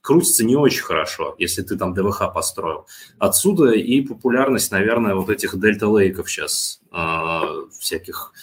[0.01, 2.85] крутится не очень хорошо, если ты там ДВХ построил построил.
[3.19, 7.39] Отсюда и популярность, наверное, вот этих дельта лейков сейчас, э,
[7.79, 8.33] всяких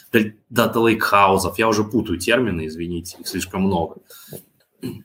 [0.49, 1.59] дата лейк хаусов.
[1.59, 3.97] Я уже путаю термины, извините, их слишком много.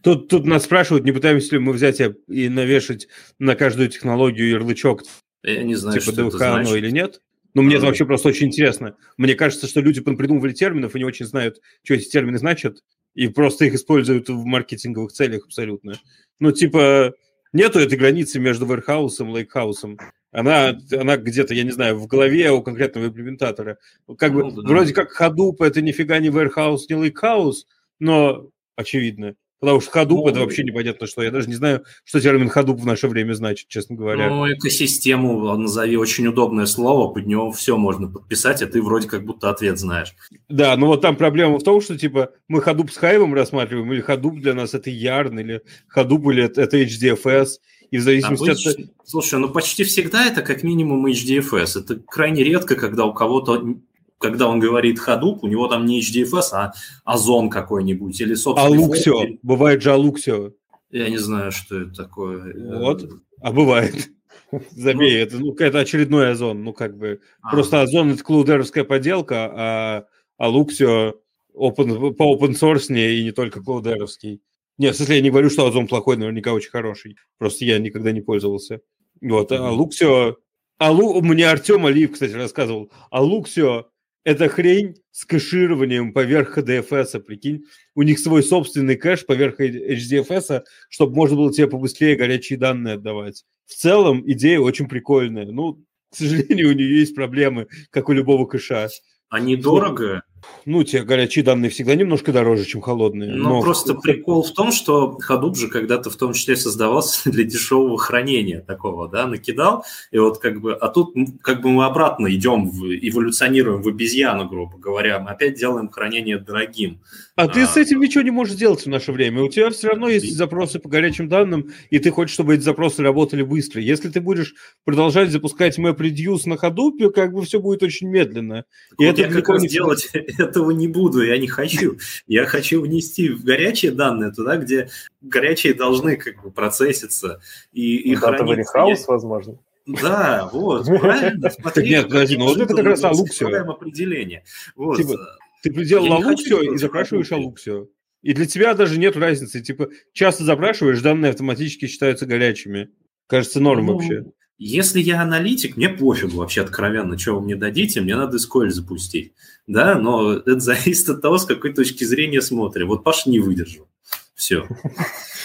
[0.04, 3.08] Тут, тут нас спрашивают, не пытаемся ли мы взять и навешать
[3.40, 5.04] на каждую технологию ярлычок,
[5.44, 6.76] Я не знаю, типа что это значит.
[6.76, 7.22] или нет.
[7.54, 8.96] Но мне это вообще просто очень интересно.
[9.18, 12.80] Мне кажется, что люди придумывали терминов и не очень знают, что эти термины значат,
[13.14, 16.00] и просто их используют в маркетинговых целях абсолютно.
[16.40, 17.14] Ну, типа,
[17.56, 19.98] нету этой границы между warehouse и лейкхаусом.
[20.32, 23.78] Она, она где-то, я не знаю, в голове у конкретного имплементатора.
[24.18, 24.68] Как бы, ну, да.
[24.68, 27.66] вроде как Hadoop это нифига не warehouse, не лейкхаус,
[28.00, 29.36] но очевидно.
[29.60, 31.24] Потому что Hadoop ну, это вообще непонятно что.
[31.24, 34.30] Я даже не знаю, что термин Hadoop в наше время значит, честно говоря.
[34.30, 39.26] Ну, экосистему назови очень удобное слово, под него все можно подписать, а ты вроде как
[39.26, 40.14] будто ответ знаешь.
[40.50, 44.06] Да, ну вот там проблема в том, что типа мы Hadoop с Hive рассматриваем, или
[44.06, 45.62] Hadoop для нас это Yarn, или
[45.96, 47.48] Hadoop или это, это HDFS.
[47.92, 49.08] И в зависимости Обычно, от...
[49.08, 51.80] Слушай, ну почти всегда это как минимум HDFS.
[51.80, 53.78] Это крайне редко, когда у кого-то
[54.26, 58.76] когда он говорит Hadoop, у него там не HDFS, а Озон какой-нибудь или, собственно...
[58.76, 59.38] Алуксио.
[59.44, 60.52] Бывает же Алуксио.
[60.90, 62.56] Я не знаю, что это такое.
[62.80, 63.08] Вот,
[63.42, 64.10] а бывает.
[64.72, 66.64] Забей, это, ну, это очередной озон.
[66.64, 67.52] Ну, как бы, а.
[67.52, 70.06] просто озон– это клаудеровская поделка, а,
[70.38, 71.14] а Luxio
[71.56, 74.42] open, по open source и не только клаудеровский.
[74.78, 77.18] Нет, в смысле, я не говорю, что озон плохой, наверняка очень хороший.
[77.38, 78.82] Просто я никогда не пользовался.
[79.22, 80.36] Вот, а Luxio...
[80.78, 83.86] А Лу, мне Артем Алиев, кстати, рассказывал, а Luxio–
[84.26, 87.64] это хрень с кэшированием поверх HDFS, прикинь.
[87.94, 93.46] У них свой собственный кэш поверх HDFS, чтобы можно было тебе побыстрее горячие данные отдавать.
[93.68, 95.46] В целом идея очень прикольная.
[95.46, 98.90] Ну, к сожалению, у нее есть проблемы, как у любого кэша.
[99.30, 100.24] Они дорого?
[100.66, 103.36] Ну, те горячие данные всегда немножко дороже, чем холодные.
[103.36, 107.44] Ну, но просто прикол в том, что Hadoop же когда-то в том числе создавался для
[107.44, 112.34] дешевого хранения такого, да, накидал, и вот как бы, а тут как бы мы обратно
[112.34, 117.02] идем, в, эволюционируем в обезьяну, грубо говоря, мы опять делаем хранение дорогим.
[117.36, 119.44] А, а ты с этим ничего не можешь сделать в наше время.
[119.44, 123.04] У тебя все равно есть запросы по горячим данным, и ты хочешь, чтобы эти запросы
[123.04, 123.82] работали быстро.
[123.82, 128.66] Если ты будешь продолжать запускать MapReduce на Hadoop, как бы все будет очень медленно.
[128.98, 129.68] И вот это я как раз не...
[129.68, 131.98] делать этого не буду, я не хочу.
[132.28, 134.90] Я хочу внести в горячие данные туда, где
[135.22, 138.72] горячие должны как бы процесситься и, и храниться.
[138.72, 139.58] хаус, возможно.
[139.86, 141.50] Да, вот, правильно.
[141.62, 143.50] Смотри, нет, подожди, ну вот это как раз Алуксио.
[143.72, 144.44] определение.
[144.76, 144.98] Вот.
[144.98, 145.18] Типа,
[145.62, 147.88] ты приделал Алуксио и запрашиваешь Алуксио.
[148.22, 149.62] И для тебя даже нет разницы.
[149.62, 152.90] Типа, часто запрашиваешь, данные автоматически считаются горячими.
[153.28, 154.26] Кажется, норм ну, вообще.
[154.58, 159.34] Если я аналитик, мне пофигу вообще откровенно, что вы мне дадите, мне надо SQL запустить.
[159.68, 162.88] Да, но это зависит от того, с какой точки зрения смотрим.
[162.88, 163.88] Вот Паша не выдержал.
[164.34, 164.68] Все.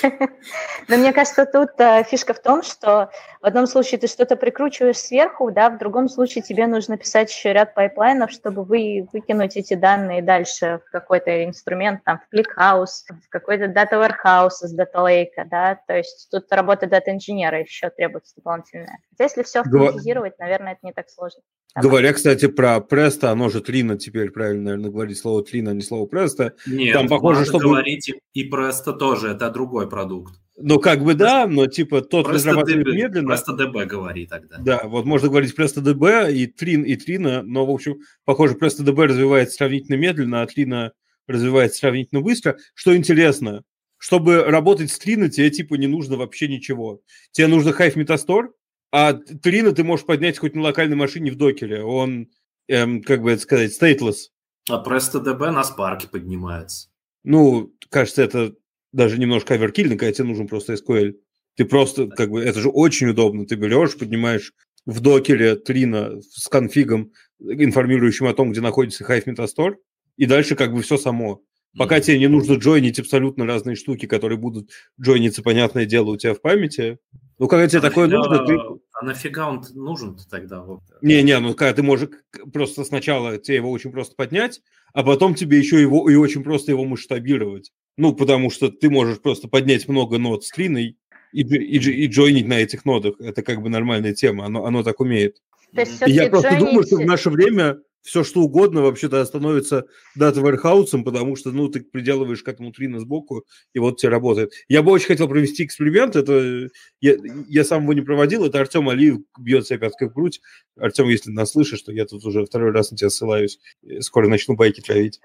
[0.88, 3.10] Но мне кажется, тут э, фишка в том, что
[3.40, 7.52] в одном случае ты что-то прикручиваешь сверху, да, в другом случае тебе нужно писать еще
[7.52, 13.28] ряд пайплайнов, чтобы вы выкинуть эти данные дальше в какой-то инструмент, там, в ClickHouse, в
[13.28, 18.98] какой-то Data Warehouse из Data Lake, да, то есть тут работа дата-инженера еще требуется дополнительная.
[19.10, 21.40] Хотя если все автоматизировать, наверное, это не так сложно.
[21.76, 25.82] Говоря, кстати, про Presto, оно же Трина теперь, правильно, наверное, говорить слово Трина, а не
[25.82, 26.52] слово Presto.
[26.66, 30.34] Нет, Там похоже, что говорить и Presto тоже, это другой продукт.
[30.62, 33.26] Ну, как бы да, но типа тот просто разрабатывает DB, медленно.
[33.28, 34.58] Просто DB говори тогда.
[34.58, 38.82] Да, вот можно говорить просто DB и Трин, и Трина, но, в общем, похоже, просто
[38.82, 40.92] DB развивается сравнительно медленно, а Трина
[41.26, 42.58] развивается сравнительно быстро.
[42.74, 43.64] Что интересно,
[43.96, 47.00] чтобы работать с Трина, тебе типа не нужно вообще ничего.
[47.32, 48.48] Тебе нужно Hive Metastore,
[48.92, 51.82] а Трина ты можешь поднять хоть на локальной машине в докере.
[51.82, 52.28] Он,
[52.68, 54.28] эм, как бы это сказать, stateless.
[54.68, 56.88] А PrestoDB на спарке поднимается.
[57.22, 58.54] Ну, кажется, это
[58.92, 61.14] даже немножко оверкильно, когда тебе нужен просто SQL.
[61.56, 63.46] Ты просто, как бы, это же очень удобно.
[63.46, 64.52] Ты берешь, поднимаешь
[64.86, 69.76] в докере Трина с конфигом, информирующим о том, где находится Hive Metastore,
[70.16, 71.42] и дальше как бы все само.
[71.78, 72.02] Пока mm-hmm.
[72.02, 76.40] тебе не нужно джойнить абсолютно разные штуки, которые будут джойниться, понятное дело, у тебя в
[76.40, 76.98] памяти.
[77.38, 78.80] Ну, когда тебе а такое нафига, нужно, ты...
[78.92, 80.66] А нафига он нужен тогда?
[81.00, 82.08] Не-не, ну, когда ты можешь
[82.52, 86.72] просто сначала тебе его очень просто поднять, а потом тебе еще его и очень просто
[86.72, 87.70] его масштабировать.
[88.00, 90.96] Ну, потому что ты можешь просто поднять много нод с и,
[91.32, 93.16] и, и джойнить на этих нодах.
[93.20, 95.42] Это как бы нормальная тема, оно, оно так умеет.
[95.74, 99.84] То есть, и я просто думаю, что в наше время все что угодно вообще-то становится
[100.16, 104.52] дата warehouse, потому что, ну, ты приделываешь к этому трина сбоку, и вот тебе работает.
[104.68, 106.70] Я бы очень хотел провести эксперимент, это
[107.02, 107.16] я,
[107.48, 110.40] я сам его не проводил, это Артем Алиев бьет себя пяткой в грудь.
[110.78, 113.58] Артем, если нас слышишь, то я тут уже второй раз на тебя ссылаюсь,
[114.00, 115.20] скоро начну байки травить.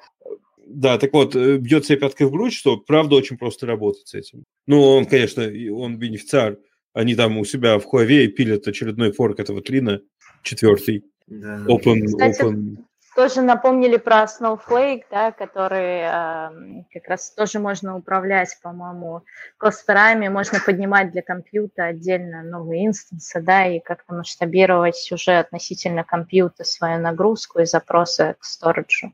[0.75, 4.13] Да, так вот, э, бьет себя пяткой в грудь, что правда очень просто работать с
[4.13, 4.43] этим.
[4.67, 6.57] Ну, он, конечно, он бенефициар.
[6.93, 10.01] Они там у себя в Huawei пилят очередной форк этого трина,
[10.43, 11.05] четвертый.
[11.27, 11.65] Да.
[11.69, 12.77] Open, Кстати, open.
[13.15, 19.23] тоже напомнили про Snowflake, да, который э, как раз тоже можно управлять, по-моему,
[19.57, 26.65] кластерами, можно поднимать для компьютера отдельно новые инстансы, да, и как-то масштабировать уже относительно компьютера
[26.65, 29.13] свою нагрузку и запросы к сториджу.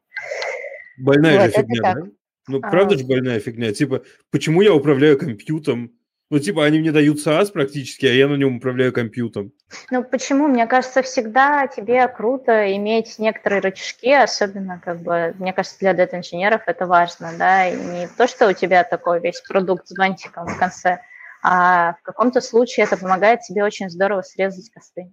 [1.02, 2.02] Больная вот, же фигня, да?
[2.48, 2.70] Ну, а...
[2.70, 3.74] правда же больная фигня?
[3.74, 5.92] Типа, почему я управляю компьютером?
[6.30, 9.52] Ну, типа, они мне дают SaaS практически, а я на нем управляю компьютером.
[9.90, 10.48] Ну, почему?
[10.48, 16.62] Мне кажется, всегда тебе круто иметь некоторые рычажки, особенно, как бы, мне кажется, для дата-инженеров
[16.68, 20.58] это важно, да, и не то, что у тебя такой весь продукт с бантиком в
[20.58, 21.02] конце,
[21.44, 25.12] а в каком-то случае это помогает тебе очень здорово срезать косты.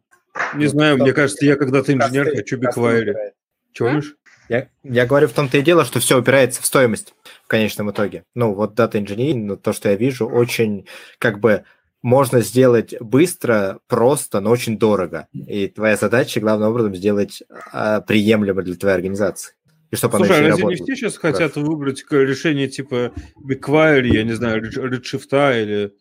[0.54, 3.14] Не знаю, мне кажется, я когда-то инженер, хочу биквайри.
[3.72, 4.00] Чего,
[4.48, 8.24] я, я говорю в том-то и дело, что все упирается в стоимость в конечном итоге.
[8.34, 10.86] Ну, вот Data Engineering, ну, то, что я вижу, очень
[11.18, 11.64] как бы
[12.02, 15.28] можно сделать быстро, просто, но очень дорого.
[15.32, 19.54] И твоя задача, главным образом, сделать а, приемлемо для твоей организации.
[19.90, 24.22] И чтобы Слушай, а она разве не все сейчас хотят выбрать решение типа BigQuery, я
[24.22, 25.92] не знаю, Red- Redshift или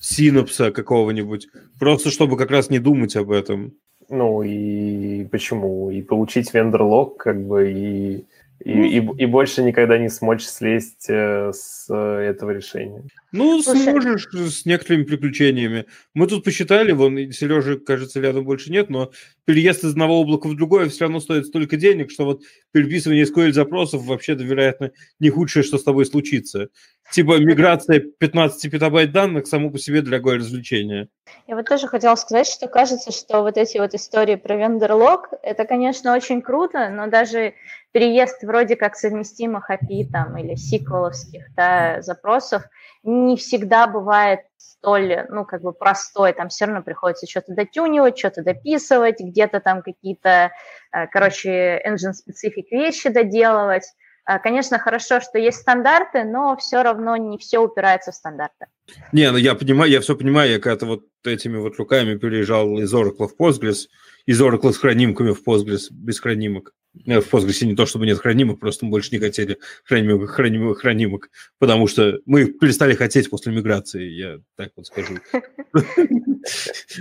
[0.00, 3.74] Synapse какого-нибудь, просто чтобы как раз не думать об этом.
[4.08, 5.90] Ну и почему?
[5.90, 8.24] И получить вендор-лог, как бы, и,
[8.60, 13.02] и, и, и больше никогда не смочь слезть э, с э, этого решения.
[13.32, 13.82] Ну, Слушай.
[13.84, 15.86] сможешь с некоторыми приключениями.
[16.12, 19.10] Мы тут посчитали, вон Сережи, кажется, рядом больше нет, но
[19.46, 22.42] переезд из одного облака в другое все равно стоит столько денег, что вот
[22.72, 26.68] переписывание SQL запросов вообще-то, вероятно, не худшее, что с тобой случится.
[27.10, 31.08] Типа миграция 15 петабайт данных само по себе дорогое развлечение.
[31.46, 35.64] Я вот тоже хотела сказать, что кажется, что вот эти вот истории про вендор-лог, это,
[35.64, 37.54] конечно, очень круто, но даже
[37.92, 42.62] переезд вроде как совместимых API там или сиквеловских да, запросов
[43.02, 48.42] не всегда бывает столь, ну, как бы простой, там все равно приходится что-то дотюнивать, что-то
[48.42, 50.52] дописывать, где-то там какие-то,
[50.92, 53.84] э, короче, engine-specific вещи доделывать.
[54.24, 58.66] А, Конечно, хорошо, что есть стандарты, но все равно не все упирается в стандарты.
[59.10, 62.94] Не, ну я понимаю, я все понимаю, я когда-то вот этими вот руками переезжал из
[62.94, 63.88] Oracle в Postgres,
[64.26, 66.72] из Oracle с хранимками в Postgres без хранимок.
[67.06, 70.78] Э, В Postgres не то, чтобы нет хранимок, просто мы больше не хотели хранимок, хранимок,
[70.78, 75.18] хранимок, потому что мы перестали хотеть после миграции, я так вот скажу.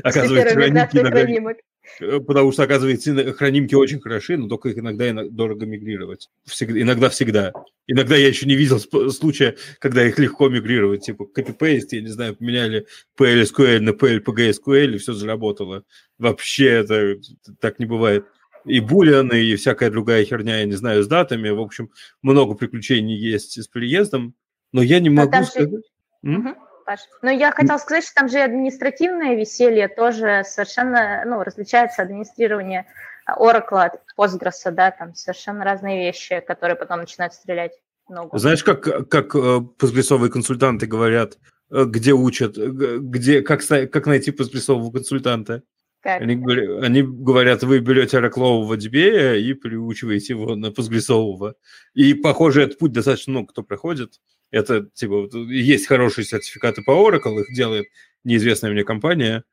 [0.04, 0.98] Оказывается, хранимки.
[2.00, 6.30] Э, Потому что, оказывается, хранимки очень хороши, но только их иногда ино- дорого мигрировать.
[6.46, 7.52] Всегда, иногда всегда.
[7.88, 8.80] Иногда я еще не видел
[9.12, 11.04] случая, когда их легко мигрировать.
[11.04, 12.86] Типа копипейст, я не знаю, поменяли
[13.20, 15.84] PLSQL на PLPGSQL, и все заработало.
[16.18, 17.16] Вообще это
[17.60, 18.26] так не бывает.
[18.66, 21.50] И булианы, и всякая другая херня, я не знаю, с датами.
[21.50, 21.90] В общем,
[22.22, 24.36] много приключений есть с переездом.
[24.72, 25.70] Но я не могу же- сказать...
[26.86, 27.02] Паш.
[27.22, 32.88] Но я хотела сказать, что там же и административное веселье тоже совершенно, ну, различается администрирование
[33.30, 37.74] Oracle от Postgres, да, там совершенно разные вещи, которые потом начинают стрелять
[38.10, 38.38] ногу.
[38.38, 41.38] Знаешь, как, как э, постгрессовые консультанты говорят,
[41.70, 45.64] э, где учат, где, как, как найти постгрессового консультанта?
[46.04, 46.34] Они,
[46.82, 51.56] они говорят, вы берете ораклового дебея и приучиваете его на постгрессового.
[51.94, 54.20] И, похоже, этот путь достаточно много кто проходит.
[54.50, 57.86] Это, типа, есть хорошие сертификаты по Oracle, их делает
[58.24, 59.44] неизвестная мне компания.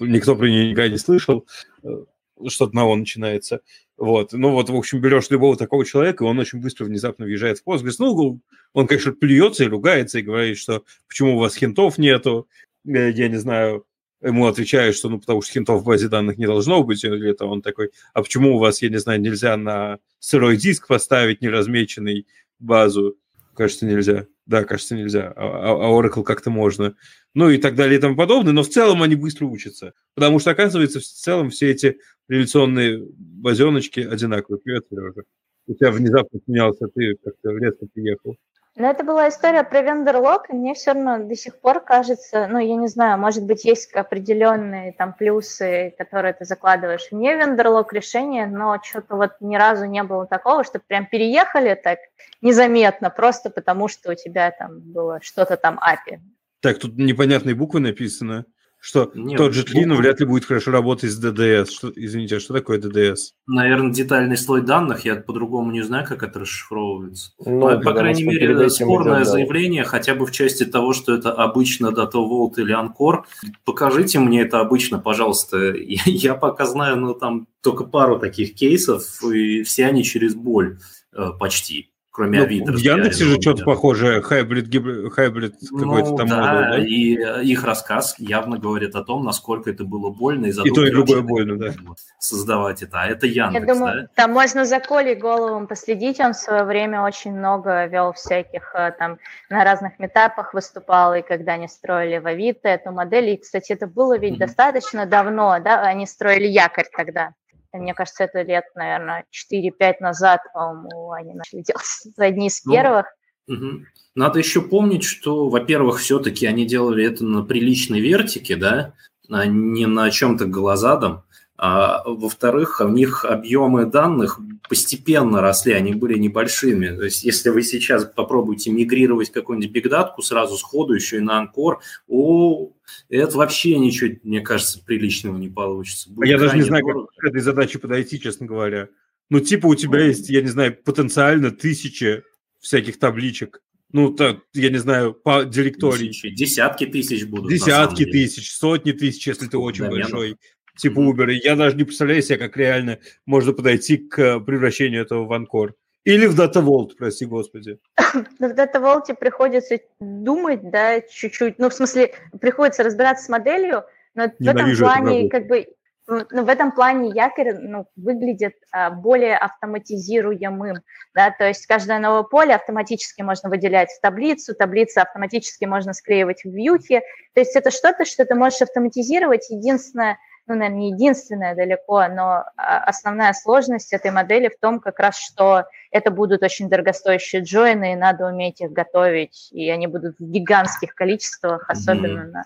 [0.00, 1.46] Никто про нее никогда не слышал.
[1.82, 2.04] Э,
[2.48, 3.60] Что-то на он начинается.
[3.96, 4.32] Вот.
[4.32, 7.68] Ну вот, в общем, берешь любого такого человека, и он очень быстро внезапно въезжает в
[7.68, 7.96] Postgres.
[7.98, 8.40] Ну,
[8.72, 12.48] он, конечно, плюется и ругается, и говорит, что почему у вас хинтов нету,
[12.86, 13.84] Э, я не знаю,
[14.22, 17.46] ему отвечают, что ну потому что хинтов в базе данных не должно быть, или это
[17.46, 22.26] он такой, а почему у вас, я не знаю, нельзя на сырой диск поставить неразмеченный
[22.58, 23.16] базу?
[23.54, 24.26] Кажется, нельзя.
[24.46, 25.32] Да, кажется, нельзя.
[25.36, 26.94] А, а- а Oracle как-то можно.
[27.34, 29.92] Ну и так далее и тому подобное, но в целом они быстро учатся.
[30.14, 34.60] Потому что, оказывается, в целом все эти реляционные базеночки одинаковые.
[34.62, 35.22] Привет, Сережа.
[35.66, 38.36] У тебя внезапно сменялся, ты как-то резко приехал.
[38.74, 42.58] Но это была история про вендор-лог, и мне все равно до сих пор кажется, ну,
[42.58, 48.46] я не знаю, может быть, есть определенные там плюсы, которые ты закладываешь вне вендор-лог решения,
[48.46, 51.98] но что-то вот ни разу не было такого, что прям переехали так
[52.40, 56.20] незаметно, просто потому что у тебя там было что-то там API.
[56.62, 58.46] Так, тут непонятные буквы написано,
[58.84, 61.70] что Нет, тот же Тлин буквы- вряд ли будет хорошо работать с DDS.
[61.70, 63.16] Что, извините, а что такое DDS?
[63.46, 67.30] Наверное, детальный слой данных, я по-другому не знаю, как это расшифровывается.
[67.46, 69.30] Ну, по, по крайней мере, спорное идет, да.
[69.30, 73.24] заявление, хотя бы в части того, что это обычно Data Vault или Анкор.
[73.64, 75.58] Покажите мне это обычно, пожалуйста.
[75.58, 80.78] Я, я пока знаю, ну, там только пару таких кейсов, и все они через боль
[81.12, 82.72] э, почти, кроме Ну, Авито.
[82.72, 86.78] в Яндексе же что-то похожее, хайбрид, гибрид, хайбрид какой-то Ну там да, модуль, да?
[86.86, 90.46] и э, их рассказ явно говорит о том, насколько это было больно.
[90.46, 91.72] И, И то, и другое больно, да.
[92.18, 93.00] Создавать это.
[93.00, 94.08] А это Я Яндекс, думаю, да?
[94.14, 96.20] там можно за Колей Головым последить.
[96.20, 99.18] Он в свое время очень много вел всяких э, там
[99.50, 103.30] на разных метапах выступал, и когда они строили в Авито эту модель.
[103.30, 104.40] И, кстати, это было ведь Мгм.
[104.40, 107.32] достаточно давно, да, они строили якорь тогда.
[107.72, 111.84] Мне кажется, это лет, наверное, 4-5 назад, по-моему, они начали делать
[112.16, 113.06] одни из Ну, первых.
[113.46, 113.86] Мгм.
[114.14, 118.94] Надо еще помнить, что, во-первых, все-таки они делали это на приличной вертике, да,
[119.30, 121.24] а не на чем-то голозадом.
[121.64, 126.88] А во-вторых, у них объемы данных постепенно росли, они были небольшими.
[126.88, 131.78] То есть, если вы сейчас попробуете мигрировать какую-нибудь бигдатку сразу сходу, еще и на Анкор,
[132.08, 132.72] о,
[133.08, 136.10] это вообще ничего, мне кажется, приличного не получится.
[136.10, 137.12] А Будет я даже не знаю, как дорого.
[137.16, 138.88] к этой задаче подойти, честно говоря.
[139.30, 142.24] Ну, типа у тебя есть, я не знаю, потенциально тысячи
[142.58, 143.62] всяких табличек.
[143.92, 146.08] Ну, так, я не знаю, по директории.
[146.08, 147.52] Тысячи, десятки тысяч будут.
[147.52, 150.10] Десятки тысяч, сотни тысяч, если ты очень Доменов.
[150.10, 150.38] большой
[150.76, 151.30] типа Uber.
[151.30, 155.74] Я даже не представляю себе, как реально можно подойти к превращению этого в Анкор.
[156.04, 157.78] Или в Data Vault, прости господи.
[158.38, 161.58] Но в Data Vault приходится думать, да, чуть-чуть.
[161.58, 165.66] Ну, в смысле, приходится разбираться с моделью, но Ненавижу в этом плане, как бы,
[166.08, 170.82] ну, в этом плане якорь ну, выглядит а, более автоматизируемым,
[171.14, 176.42] да, то есть каждое новое поле автоматически можно выделять в таблицу, таблицы автоматически можно склеивать
[176.44, 177.00] в вьюхе,
[177.32, 180.18] то есть это что-то, что ты можешь автоматизировать, единственное–
[180.48, 185.16] ну, наверное, не единственная далеко, но а, основная сложность этой модели в том, как раз,
[185.16, 190.24] что это будут очень дорогостоящие джойны, и надо уметь их готовить, и они будут в
[190.24, 192.30] гигантских количествах, особенно mm.
[192.30, 192.44] на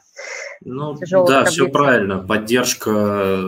[0.61, 1.55] ну, тяжелых Да, таблицах.
[1.55, 2.19] все правильно.
[2.19, 3.45] Поддержка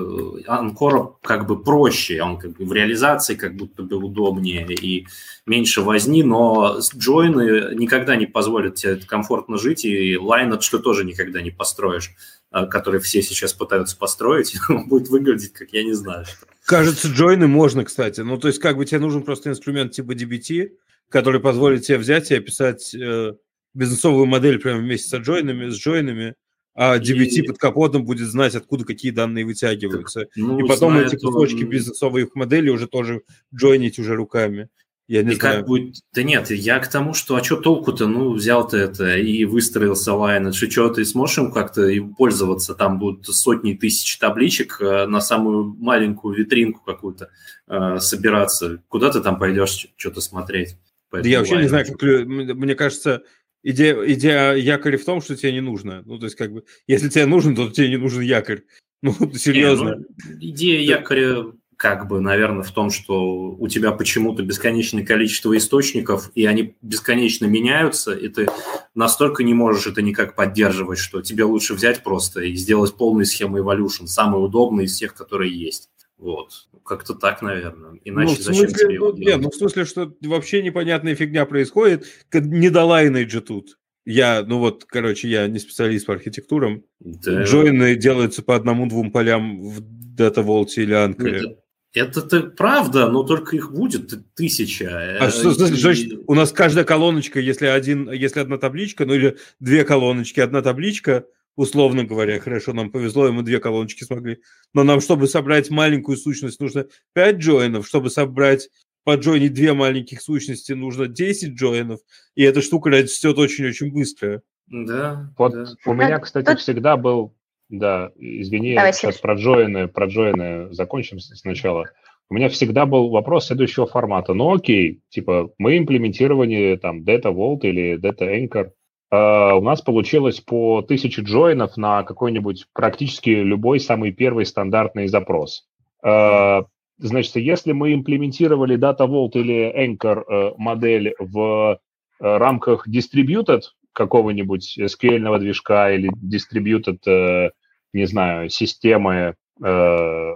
[0.46, 5.06] Анкора как бы проще, он как бы в реализации как будто бы удобнее и
[5.44, 11.42] меньше возни, но джойны никогда не позволят тебе комфортно жить, и лайн что тоже никогда
[11.42, 12.14] не построишь.
[12.50, 16.24] А, который все сейчас пытаются построить, он будет выглядеть, как я не знаю.
[16.64, 18.22] Кажется, джойны можно, кстати.
[18.22, 20.72] Ну, то есть, как бы тебе нужен просто инструмент типа DBT,
[21.10, 23.34] который позволит тебе взять и описать э,
[23.74, 26.34] бизнесовую модель прямо вместе с джойнами, с джойнами,
[26.74, 27.42] а DBT и...
[27.42, 30.20] под капотом будет знать, откуда какие данные вытягиваются.
[30.20, 31.68] Так, ну, и потом эти кусочки он...
[31.70, 33.22] бизнесовых моделей уже тоже
[33.54, 34.68] джойнить уже руками.
[35.08, 35.56] Я не и знаю.
[35.60, 35.96] Как будет...
[36.12, 38.06] Да нет, я к тому, что а что толку-то?
[38.06, 40.52] Ну, взял ты это и выстроился лайн.
[40.52, 42.74] Что, что ты сможешь им как-то им пользоваться?
[42.74, 47.30] Там будут сотни тысяч табличек э, на самую маленькую витринку какую-то
[47.68, 48.82] э, собираться.
[48.88, 50.76] Куда ты там пойдешь что-то смотреть?
[51.10, 52.02] Да я вообще не знаю, как...
[52.02, 53.22] Мне кажется,
[53.62, 56.02] идея, идея якоря в том, что тебе не нужно.
[56.04, 58.62] Ну, то есть, как бы, если тебе нужен, то тебе не нужен якорь.
[59.00, 59.90] Ну, серьезно.
[59.90, 60.04] Не, ну,
[60.40, 61.44] идея якоря
[61.78, 67.46] как бы, наверное, в том, что у тебя почему-то бесконечное количество источников, и они бесконечно
[67.46, 68.48] меняются, и ты
[68.96, 73.58] настолько не можешь это никак поддерживать, что тебе лучше взять просто и сделать полную схему
[73.58, 75.88] Evolution, самый удобный из всех, которые есть.
[76.18, 76.66] Вот.
[76.84, 78.00] Как-то так, наверное.
[78.02, 81.46] Иначе ну, зачем смысле, тебе его ну, Нет, ну в смысле, что вообще непонятная фигня
[81.46, 82.06] происходит.
[82.32, 83.78] Не до же тут.
[84.04, 86.82] Я, ну вот, короче, я не специалист по архитектурам.
[86.98, 87.44] Да.
[87.44, 91.58] Джойны делаются по одному-двум полям в Data Vault или Анкоре.
[91.98, 95.18] Это правда, но только их будет тысяча.
[95.20, 96.18] А что значит, и...
[96.26, 101.24] у нас каждая колоночка, если, один, если одна табличка, ну или две колоночки, одна табличка,
[101.56, 104.40] условно говоря, хорошо, нам повезло, и мы две колоночки смогли.
[104.74, 108.68] Но нам, чтобы собрать маленькую сущность, нужно 5 джойнов, чтобы собрать
[109.04, 112.00] поджойнить две маленьких сущности, нужно 10 джойнов,
[112.34, 114.42] и эта штука растет очень-очень быстро.
[114.68, 115.32] Да.
[115.38, 115.66] Вот да.
[115.86, 117.34] у меня, кстати, всегда был
[117.68, 121.86] да, извини, Давай, сейчас про джойны, про джойны закончим сначала.
[122.30, 124.34] У меня всегда был вопрос следующего формата.
[124.34, 128.70] Ну окей, типа мы имплементировали там Data Vault или Data Anchor.
[129.10, 135.66] Uh, у нас получилось по тысяче джойнов на какой-нибудь практически любой самый первый стандартный запрос.
[136.04, 136.66] Uh,
[136.98, 141.80] значит, если мы имплементировали Data Vault или Anchor uh, модель в
[142.20, 143.62] рамках distributed
[143.92, 147.52] какого-нибудь SQL движка или distributed
[147.92, 150.32] не знаю, системы э,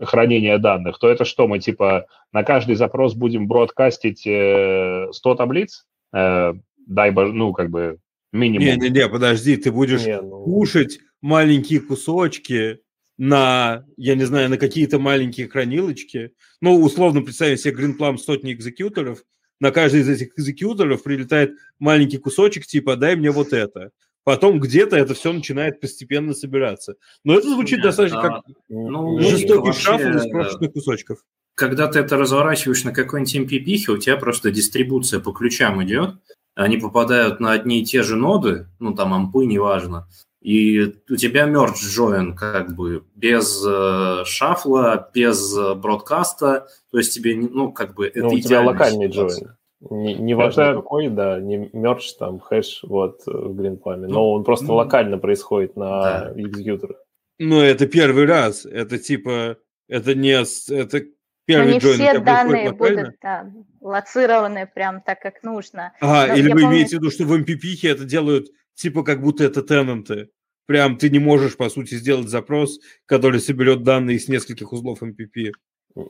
[0.00, 5.86] хранения данных, то это что, мы типа на каждый запрос будем бродкастить э, 100 таблиц?
[6.12, 6.54] Э,
[6.86, 7.98] дай боже, ну, как бы
[8.32, 8.66] минимум.
[8.66, 10.44] Не-не-не, подожди, ты будешь не, ну...
[10.44, 12.80] кушать маленькие кусочки
[13.16, 16.32] на, я не знаю, на какие-то маленькие хранилочки.
[16.60, 19.22] Ну, условно представим себе Greenplum сотни экзекьюторов,
[19.60, 23.90] на каждый из этих экзекьюторов прилетает маленький кусочек, типа, дай мне вот это
[24.24, 26.96] потом где-то это все начинает постепенно собираться.
[27.24, 31.18] Но это звучит Нет, достаточно а, как ну, жестокий вообще, шафл из прошлых кусочков.
[31.54, 36.16] Когда ты это разворачиваешь на какой-нибудь MPP, у тебя просто дистрибуция по ключам идет,
[36.54, 40.08] они попадают на одни и те же ноды, ну там ампы, неважно,
[40.40, 47.14] и у тебя merge join как бы без э, шафла, без э, бродкаста, то есть
[47.14, 49.52] тебе, ну, как бы это ну, у тебя локальный join.
[49.90, 50.74] Не, не важно это...
[50.74, 55.18] какой, да, не мерч там, хэш вот э, в Greenplum, но он просто ну, локально
[55.18, 56.32] происходит на да.
[56.36, 56.98] экзекьюторах.
[57.38, 59.56] Ну, это первый раз, это типа,
[59.88, 61.06] это не, это
[61.46, 65.92] первый Но не все данные будут да, лоцированы прям так, как нужно.
[66.00, 66.76] Ага, но или вы помню...
[66.76, 70.28] имеете в виду, что в MPP это делают типа как будто это тенанты.
[70.66, 75.52] Прям ты не можешь, по сути, сделать запрос, который соберет данные с нескольких узлов MPP.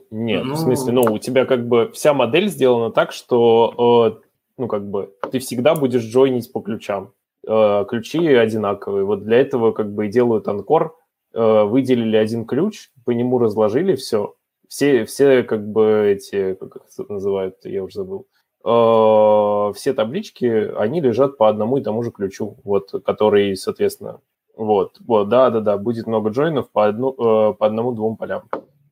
[0.09, 0.55] Нет, ну...
[0.55, 4.25] в смысле, ну, у тебя как бы вся модель сделана так, что, э,
[4.57, 7.13] ну, как бы, ты всегда будешь джойнить по ключам.
[7.47, 9.05] Э, ключи одинаковые.
[9.05, 10.97] Вот для этого как бы и делают анкор.
[11.35, 14.35] Э, выделили один ключ, по нему разложили все.
[14.69, 18.25] Все, все как бы эти, как их называют, я уже забыл,
[18.63, 20.45] э, все таблички,
[20.77, 24.21] они лежат по одному и тому же ключу, вот, который, соответственно,
[24.55, 28.43] Вот, вот, да, да, да, будет много джойнов по, одну, э, по одному-двум полям.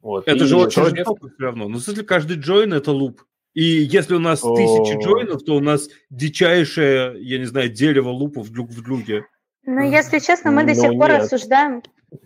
[0.03, 0.27] Вот.
[0.27, 1.67] Это и же очень жестоко все равно.
[1.67, 3.23] Ну, если каждый джойн это луп.
[3.53, 8.49] И если у нас тысячи джойнов, то у нас дичайшее, я не знаю, дерево лупов
[8.49, 9.25] друг в друге.
[9.65, 11.81] Ну, если честно, мы до сих пор рассуждаем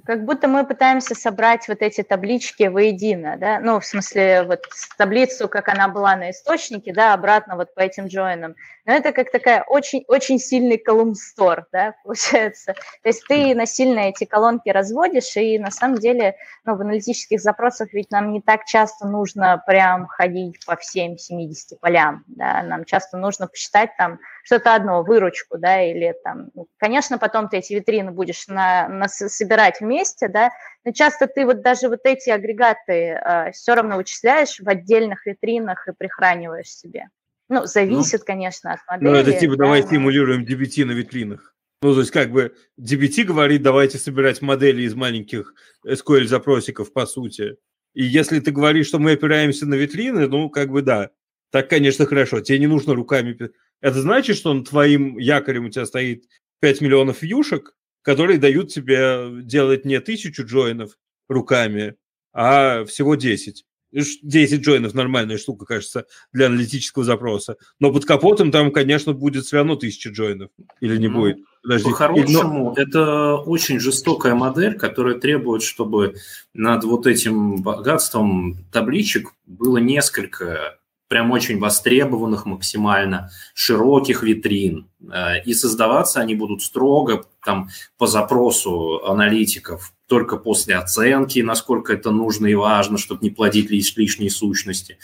[0.06, 4.64] как будто мы пытаемся собрать вот эти таблички воедино, да, ну, в смысле, вот
[4.98, 8.56] таблицу, как она была на источнике, да, обратно вот по этим джойнам.
[8.88, 12.74] Но это как такая очень, очень сильный колумн-стор, да, получается.
[13.04, 17.92] То есть ты насильно эти колонки разводишь, и на самом деле, ну, в аналитических запросах
[17.92, 23.18] ведь нам не так часто нужно прям ходить по всем 70 полям, да, нам часто
[23.18, 28.12] нужно посчитать там что-то одно, выручку, да, или там, ну, конечно, потом ты эти витрины
[28.12, 30.52] будешь на, на собирать вместе, да,
[30.86, 35.90] но часто ты вот даже вот эти агрегаты э, все равно вычисляешь в отдельных витринах
[35.90, 37.10] и прихраниваешь себе.
[37.50, 39.10] Ну, зависит, ну, конечно, от модели.
[39.10, 41.56] Ну, это типа да, давай стимулируем DBT на витринах.
[41.82, 45.54] Ну, то есть, как бы DBT говорит, давайте собирать модели из маленьких
[45.86, 47.58] SQL-запросиков, по сути.
[47.94, 51.12] И если ты говоришь, что мы опираемся на витрины, ну, как бы да,
[51.52, 52.42] так, конечно, хорошо.
[52.42, 53.38] Тебе не нужно руками
[53.82, 56.26] это значит, что он твоим якорем у тебя стоит
[56.62, 61.96] 5 миллионов вьюшек, которые дают тебе делать не тысячу джойнов руками,
[62.34, 63.66] а всего 10.
[63.92, 67.58] 10 джойнов нормальная штука, кажется, для аналитического запроса.
[67.80, 70.50] Но под капотом там, конечно, будет все равно тысяча джойнов.
[70.82, 71.38] Или не ну, будет.
[71.64, 71.90] Подожди.
[71.90, 72.82] По-хорошему, Но...
[72.82, 76.16] это очень жестокая модель, которая требует, чтобы
[76.54, 80.78] над вот этим богатством табличек было несколько
[81.08, 84.90] прям очень востребованных максимально, широких витрин.
[85.12, 92.12] Э, и создаваться они будут строго там, по запросу аналитиков, только после оценки, насколько это
[92.12, 94.98] нужно и важно, чтобы не плодить лишние сущности.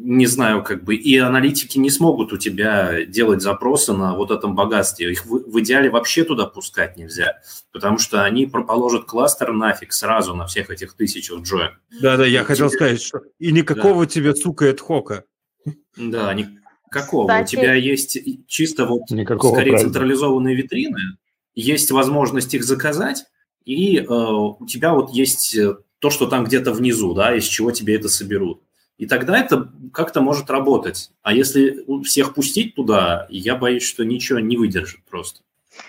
[0.00, 4.54] Не знаю, как бы, и аналитики не смогут у тебя делать запросы на вот этом
[4.54, 5.10] богатстве.
[5.10, 7.40] Их в, в идеале вообще туда пускать нельзя,
[7.72, 11.70] потому что они проположат кластер нафиг сразу на всех этих тысячах джоин.
[12.00, 12.76] Да-да, я и хотел тебе...
[12.76, 14.10] сказать, что и никакого да.
[14.10, 15.24] тебе, сука, эдхока.
[15.96, 17.26] Да, никакого.
[17.26, 17.56] Кстати...
[17.56, 19.92] У тебя есть чисто вот никакого скорее правильно.
[19.92, 21.00] централизованные витрины,
[21.56, 23.24] есть возможность их заказать,
[23.64, 27.72] и э, у тебя вот есть э, то, что там где-то внизу, да, из чего
[27.72, 28.62] тебе это соберут.
[28.98, 31.12] И тогда это как-то может работать.
[31.22, 35.40] А если всех пустить туда, я боюсь, что ничего не выдержит просто.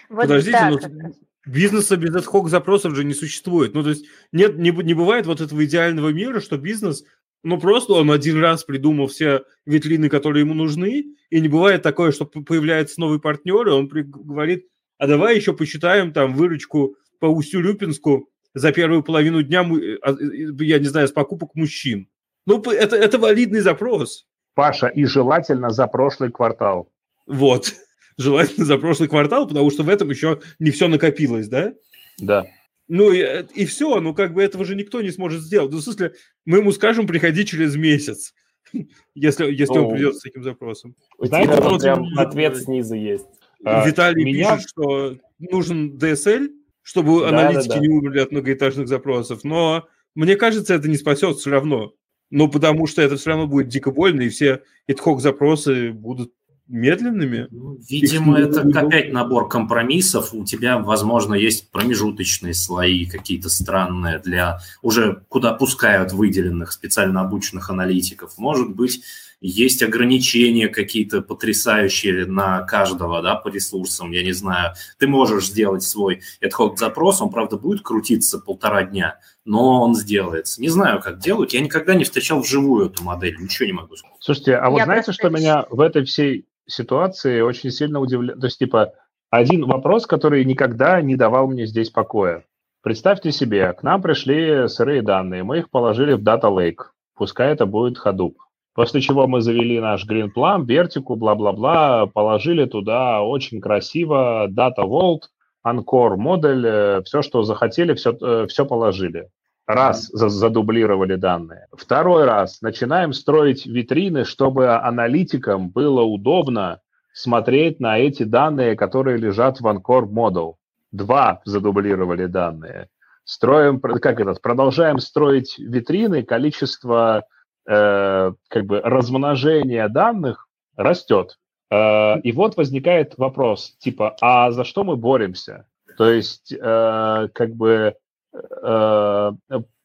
[0.10, 3.74] Вот Подождите, да, ну, бизнеса без ad запросов же не существует.
[3.74, 7.04] Ну, то есть нет, не, не бывает вот этого идеального мира, что бизнес,
[7.44, 12.12] ну, просто он один раз придумал все витрины, которые ему нужны, и не бывает такое,
[12.12, 14.68] что появляется новый партнер, и он при, говорит,
[15.00, 19.62] а давай еще посчитаем там выручку по Устю-Люпинску за первую половину дня,
[20.02, 20.16] а,
[20.60, 22.08] я не знаю, с покупок мужчин.
[22.46, 24.28] Ну, это, это валидный запрос.
[24.56, 26.92] Паша, и желательно за прошлый квартал.
[27.28, 27.74] Вот.
[28.18, 31.74] Желательно за прошлый квартал, потому что в этом еще не все накопилось, да?
[32.18, 32.46] Да.
[32.90, 35.72] Ну и, и все, ну как бы этого же никто не сможет сделать.
[35.72, 36.14] Ну, в смысле,
[36.44, 38.34] мы ему скажем, приходи через месяц,
[39.14, 40.96] если, если он придет с таким запросом.
[41.18, 43.28] У Знаете, тебя вот прям ответ снизу есть.
[43.64, 44.56] А, Виталий меня...
[44.56, 46.50] пишет, что нужен DSL,
[46.82, 47.82] чтобы да, аналитики да, да.
[47.82, 51.94] не умерли от многоэтажных запросов, но мне кажется, это не спасет все равно.
[52.30, 56.32] Ну, потому что это все равно будет дико больно, и все ad запросы будут
[56.70, 57.48] медленными.
[57.50, 60.34] Ну, видимо, это не опять набор компромиссов.
[60.34, 67.72] У тебя, возможно, есть промежуточные слои какие-то странные для уже куда пускают выделенных специально обученных
[67.72, 68.38] аналитиков.
[68.38, 69.02] Может быть,
[69.42, 74.74] есть ограничения какие-то потрясающие на каждого, да, по ресурсам, я не знаю.
[74.98, 80.62] Ты можешь сделать свой ad запрос, он, правда, будет крутиться полтора дня, но он сделается.
[80.62, 81.54] Не знаю, как делают.
[81.54, 84.18] Я никогда не встречал вживую эту модель, ничего не могу сказать.
[84.20, 88.40] Слушайте, а вот я знаете, что меня в этой всей ситуации очень сильно удивляет?
[88.40, 88.94] То есть, типа,
[89.30, 92.44] один вопрос, который никогда не давал мне здесь покоя.
[92.82, 96.86] Представьте себе, к нам пришли сырые данные, мы их положили в Data Lake.
[97.16, 98.36] Пускай это будет Hadoop.
[98.80, 105.24] После чего мы завели наш Green Plum, вертику, бла-бла-бла, положили туда очень красиво Data Vault,
[105.68, 109.28] Encore модуль, э, все, что захотели, все, э, все положили.
[109.68, 111.68] Раз задублировали данные.
[111.74, 116.80] Второй раз начинаем строить витрины, чтобы аналитикам было удобно
[117.12, 120.54] смотреть на эти данные, которые лежат в Encore Model.
[120.94, 122.88] Два задублировали данные.
[123.26, 127.26] Строим, как это, продолжаем строить витрины, количество
[127.72, 131.38] Э, как бы размножение данных растет.
[131.70, 135.68] Э, и вот возникает вопрос, типа, а за что мы боремся?
[135.96, 137.96] То есть, э, как бы,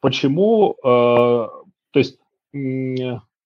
[0.01, 1.51] почему, то
[1.95, 2.19] есть,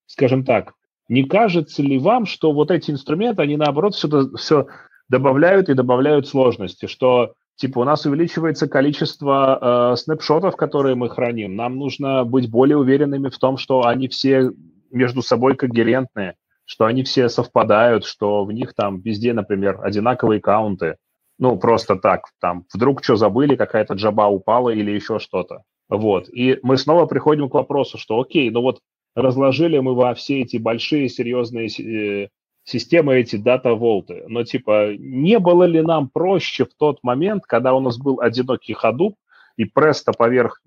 [0.07, 0.73] скажем так,
[1.09, 4.67] не кажется ли вам, что вот эти инструменты, они наоборот все, все
[5.09, 11.57] добавляют и добавляют сложности, что типа у нас увеличивается количество э, снапшотов, которые мы храним.
[11.57, 14.51] Нам нужно быть более уверенными в том, что они все
[14.91, 20.97] между собой когерентные, что они все совпадают, что в них там везде, например, одинаковые каунты.
[21.39, 25.63] Ну, просто так, там, вдруг что забыли, какая-то джаба упала или еще что-то.
[25.89, 26.29] Вот.
[26.29, 28.81] И мы снова приходим к вопросу, что окей, ну вот
[29.15, 32.29] разложили мы во все эти большие серьезные э,
[32.69, 34.25] системы эти дата-волты.
[34.29, 38.75] Но типа не было ли нам проще в тот момент, когда у нас был одинокий
[38.75, 39.17] ходу
[39.57, 40.61] и престо поверх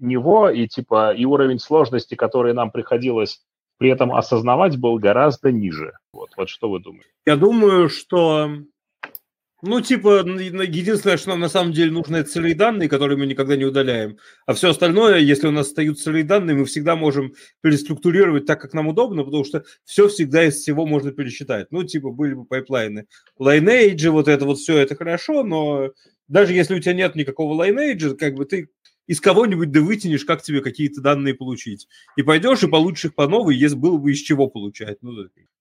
[0.00, 3.42] него, и типа и уровень сложности, который нам приходилось
[3.78, 5.92] при этом осознавать, был гораздо ниже.
[6.12, 7.08] Вот, вот что вы думаете?
[7.26, 8.50] Я думаю, что
[9.66, 13.56] ну, типа, единственное, что нам на самом деле нужно, это целые данные, которые мы никогда
[13.56, 14.18] не удаляем.
[14.46, 18.72] А все остальное, если у нас остаются целые данные, мы всегда можем переструктурировать так, как
[18.72, 21.66] нам удобно, потому что все всегда из всего можно пересчитать.
[21.70, 23.06] Ну, типа, были бы пайплайны.
[23.38, 25.90] Lineage, вот это вот все, это хорошо, но
[26.28, 28.68] даже если у тебя нет никакого Lineage, как бы ты
[29.06, 31.88] из кого-нибудь да вытянешь, как тебе какие-то данные получить.
[32.16, 34.98] И пойдешь и получишь их по новой, если было бы из чего получать.
[35.02, 35.12] Ну,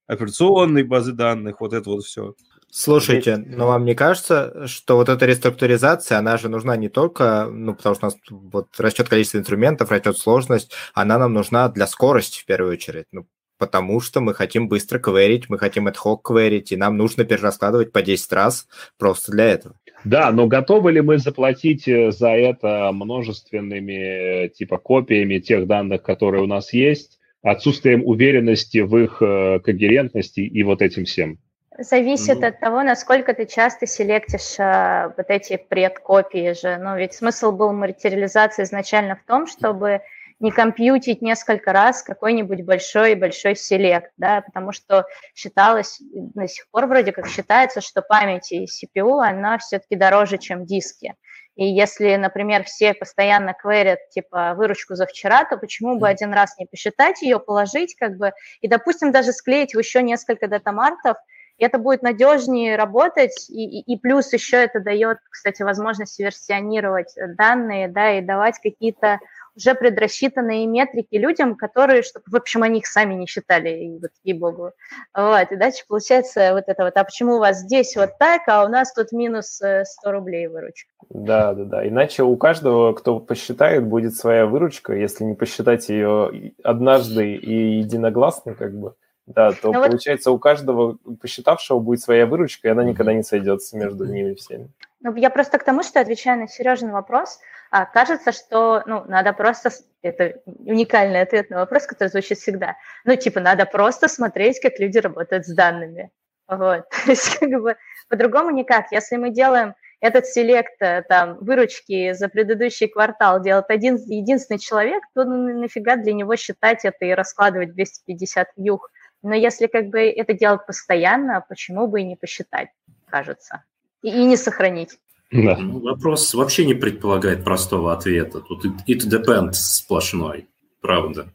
[0.08, 2.36] операционные базы данных, вот это вот все.
[2.78, 7.74] Слушайте, но вам не кажется, что вот эта реструктуризация, она же нужна не только, ну,
[7.74, 12.42] потому что у нас вот растет количество инструментов, растет сложность, она нам нужна для скорости
[12.42, 13.06] в первую очередь.
[13.14, 17.24] Ну, потому что мы хотим быстро кверить, мы хотим ad hoc кверить, и нам нужно
[17.24, 18.68] перераскладывать по 10 раз
[19.00, 19.76] просто для этого.
[20.04, 26.04] Да, но готовы ли мы заплатить э, за это множественными э, типа копиями тех данных,
[26.04, 31.40] которые у нас есть, отсутствием уверенности в их э, когерентности и вот этим всем?
[31.78, 32.48] Зависит mm-hmm.
[32.48, 36.78] от того, насколько ты часто селектишь а, вот эти предкопии же.
[36.78, 40.02] Ну, ведь смысл был материализации изначально в том, чтобы
[40.40, 47.12] не компьютить несколько раз какой-нибудь большой-большой селект, да, потому что считалось, до сих пор вроде
[47.12, 51.16] как считается, что память и CPU, она все-таки дороже, чем диски.
[51.56, 56.58] И если, например, все постоянно кверят, типа, выручку за вчера, то почему бы один раз
[56.58, 61.16] не посчитать ее, положить, как бы, и, допустим, даже склеить в еще несколько датамартов,
[61.58, 67.16] и это будет надежнее работать, и, и, и плюс еще это дает, кстати, возможность версионировать
[67.38, 69.20] данные, да, и давать какие-то
[69.56, 74.12] уже предрасчитанные метрики людям, которые, чтобы, в общем, они их сами не считали, и вот,
[74.24, 74.72] ей-богу.
[75.16, 78.66] Вот, и дальше получается вот это вот, а почему у вас здесь вот так, а
[78.66, 80.90] у нас тут минус 100 э, рублей выручка?
[81.10, 81.88] Да, да, да.
[81.88, 84.94] Иначе у каждого, кто посчитает, будет своя выручка.
[84.94, 88.96] Если не посчитать ее однажды и единогласно, как бы,
[89.28, 90.36] да, то ну, получается вот...
[90.38, 94.70] у каждого посчитавшего будет своя выручка, и она никогда не сойдется между ними всеми.
[95.02, 97.40] Ну, я просто к тому, что отвечаю на Сережин вопрос,
[97.72, 99.72] а, кажется, что ну, надо просто...
[100.02, 102.76] Это уникальный ответ на вопрос, который звучит всегда.
[103.04, 106.12] Ну, типа, надо просто смотреть, как люди работают с данными.
[106.48, 106.88] Вот.
[107.06, 107.76] То есть, как бы,
[108.10, 108.92] по-другому никак.
[108.92, 115.04] Если мы делаем этот селект э, там выручки за предыдущий квартал делает один единственный человек,
[115.16, 118.92] то ну, нафига для него считать это и раскладывать 250 вьюх
[119.26, 122.70] но если как бы это делать постоянно, почему бы и не посчитать,
[123.10, 123.64] кажется,
[124.04, 125.00] и, и не сохранить.
[125.32, 125.58] Да.
[125.58, 128.42] Ну, вопрос вообще не предполагает простого ответа.
[128.42, 130.48] Тут it depends сплошной,
[130.80, 131.28] правда.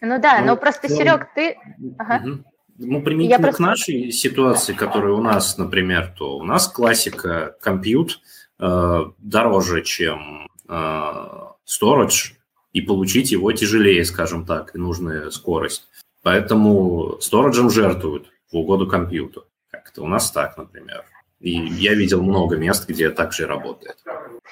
[0.00, 1.58] Ну да, ну, но просто, ну, Серег, ты...
[1.98, 2.22] Ага.
[2.78, 3.62] Ну, применительно просто...
[3.62, 8.20] к нашей ситуации, которая у нас, например, то у нас классика компьют
[8.58, 12.32] э, дороже, чем э, storage,
[12.72, 15.88] и получить его тяжелее, скажем так, и нужная скорость.
[16.24, 19.46] Поэтому сториджем жертвуют в угоду компьютеру.
[19.70, 21.04] Как-то у нас так, например.
[21.38, 24.02] И я видел много мест, где так же работает.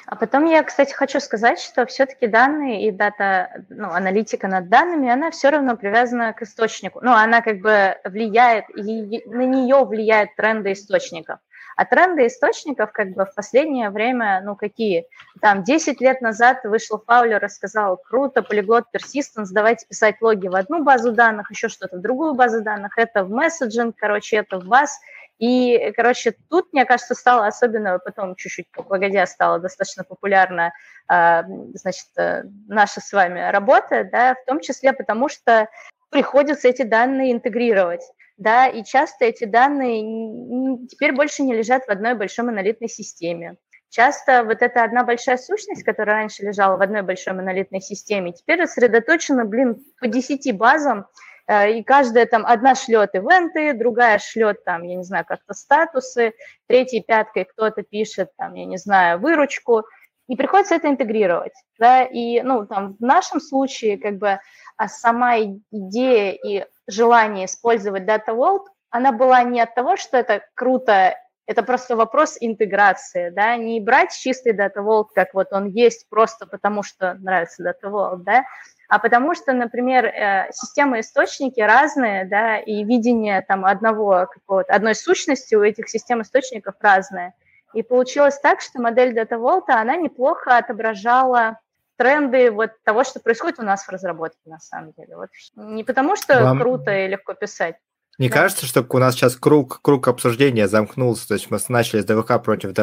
[0.04, 5.08] А потом я, кстати, хочу сказать, что все-таки данные и дата, ну, аналитика над данными,
[5.08, 7.00] она все равно привязана к источнику.
[7.02, 11.38] Ну, она как бы влияет, и на нее влияют тренды источников.
[11.76, 15.06] А тренды источников как бы в последнее время, ну какие?
[15.40, 20.54] Там 10 лет назад вышел Фаулер и сказал, круто, полиглот persistence, давайте писать логи в
[20.54, 24.66] одну базу данных, еще что-то в другую базу данных, это в месседжинг, короче, это в
[24.66, 24.98] вас.
[25.38, 30.72] И, короче, тут, мне кажется, стало особенно, потом чуть-чуть погодя стало достаточно популярна,
[31.08, 35.68] значит, э, наша с вами работа, да, в том числе потому, что
[36.10, 38.02] приходится эти данные интегрировать
[38.36, 43.56] да, и часто эти данные теперь больше не лежат в одной большой монолитной системе.
[43.92, 48.62] Часто вот эта одна большая сущность, которая раньше лежала в одной большой монолитной системе, теперь
[48.62, 51.06] рассредоточена, блин, по 10 базам,
[51.46, 56.32] э, и каждая там одна шлет ивенты, другая шлет там, я не знаю, как-то статусы,
[56.68, 59.82] третьей пяткой кто-то пишет там, я не знаю, выручку,
[60.28, 64.38] и приходится это интегрировать, да, и, ну, там, в нашем случае, как бы,
[64.76, 70.42] а сама идея и желание использовать Data Vault, она была не от того, что это
[70.54, 71.14] круто
[71.46, 76.46] Это просто вопрос интеграции, да, не брать чистый Data Vault, как вот он есть просто
[76.46, 78.44] потому, что нравится Data Vault, да,
[78.88, 85.56] а потому что, например, э, системы-источники разные, да, и видение там одного какого-то, одной сущности
[85.56, 87.34] у этих систем-источников разное.
[87.74, 91.58] И получилось так, что модель Data Vault, она неплохо отображала
[91.96, 95.16] тренды вот того, что происходит у нас в разработке на самом деле.
[95.16, 96.58] Вот не потому, что Вам...
[96.58, 97.76] круто и легко писать.
[98.18, 98.34] Не да.
[98.34, 102.42] кажется, что у нас сейчас круг, круг обсуждения замкнулся, то есть мы начали с ДВХ
[102.42, 102.76] против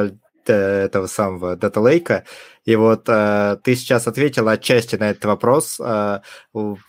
[0.45, 2.23] этого самого Data Lake,
[2.69, 5.79] и вот э, ты сейчас ответил отчасти на этот вопрос.
[5.79, 6.19] Э,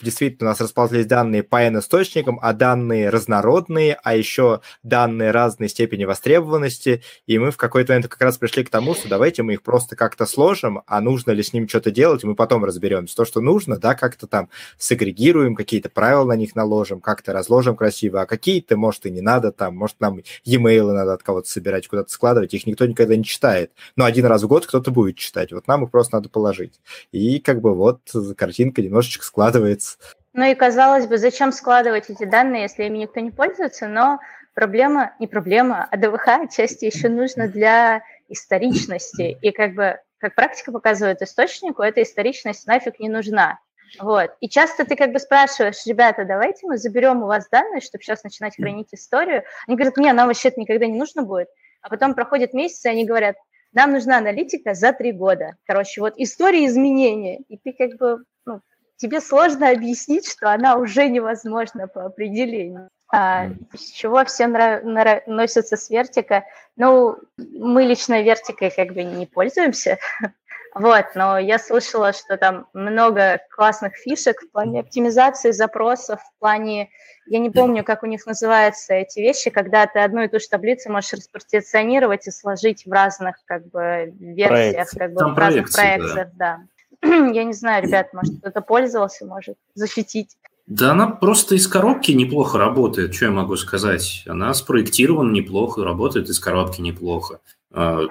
[0.02, 6.04] действительно, у нас расползлись данные по N-источникам, а данные разнородные, а еще данные разной степени
[6.04, 7.02] востребованности.
[7.26, 9.96] И мы в какой-то момент как раз пришли к тому, что давайте мы их просто
[9.96, 13.16] как-то сложим, а нужно ли с ним что-то делать, мы потом разберемся.
[13.16, 18.20] То, что нужно, да, как-то там сегрегируем, какие-то правила на них наложим, как-то разложим красиво,
[18.20, 22.10] а какие-то, может, и не надо там, может, нам e-mail надо от кого-то собирать, куда-то
[22.10, 23.72] складывать, их никто никогда не читает.
[23.96, 25.52] Но один раз в год кто-то будет читать.
[25.52, 26.80] Вот нам их просто надо положить.
[27.12, 28.00] И как бы вот
[28.36, 29.98] картинка немножечко складывается.
[30.32, 34.20] Ну и казалось бы, зачем складывать эти данные, если ими никто не пользуется, но
[34.54, 39.38] проблема, не проблема, а ДВХ отчасти еще нужно для историчности.
[39.40, 43.58] И как бы, как практика показывает источнику, эта историчность нафиг не нужна.
[43.98, 44.30] Вот.
[44.40, 48.22] И часто ты как бы спрашиваешь, ребята, давайте мы заберем у вас данные, чтобы сейчас
[48.22, 49.42] начинать хранить историю.
[49.66, 51.48] Они говорят, не, нам вообще это никогда не нужно будет.
[51.82, 53.36] А потом проходит месяц, и они говорят,
[53.72, 55.52] нам нужна аналитика за три года.
[55.66, 57.38] Короче, вот история изменения.
[57.48, 58.60] И ты как бы, ну,
[58.96, 62.88] тебе сложно объяснить, что она уже невозможна по определению.
[63.12, 66.44] А, с чего все нрав- нрав- носятся с вертика?
[66.76, 69.98] Ну, мы лично вертикой как бы не пользуемся,
[70.74, 76.90] вот, но я слышала, что там много классных фишек в плане оптимизации запросов, в плане,
[77.26, 80.48] я не помню, как у них называются эти вещи, когда ты одну и ту же
[80.48, 84.98] таблицу можешь распартиционировать и сложить в разных как бы версиях, Проекции.
[84.98, 86.60] как бы там в разных проекциях, да.
[87.02, 87.30] да.
[87.32, 90.36] я не знаю, ребят, может, кто-то пользовался, может защитить.
[90.66, 94.22] Да она просто из коробки неплохо работает, что я могу сказать.
[94.28, 97.40] Она спроектирована неплохо, работает из коробки неплохо.
[97.72, 98.02] А,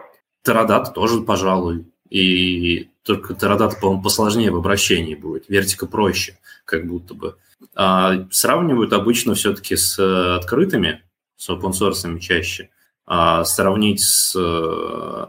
[0.44, 5.50] Тарадат тоже, пожалуй, и только Терадата, по-моему, посложнее в обращении будет.
[5.50, 7.38] Вертика проще, как будто бы.
[7.76, 11.04] А сравнивают обычно все-таки с э, открытыми,
[11.38, 12.70] с open source чаще.
[13.06, 15.28] А сравнить с э,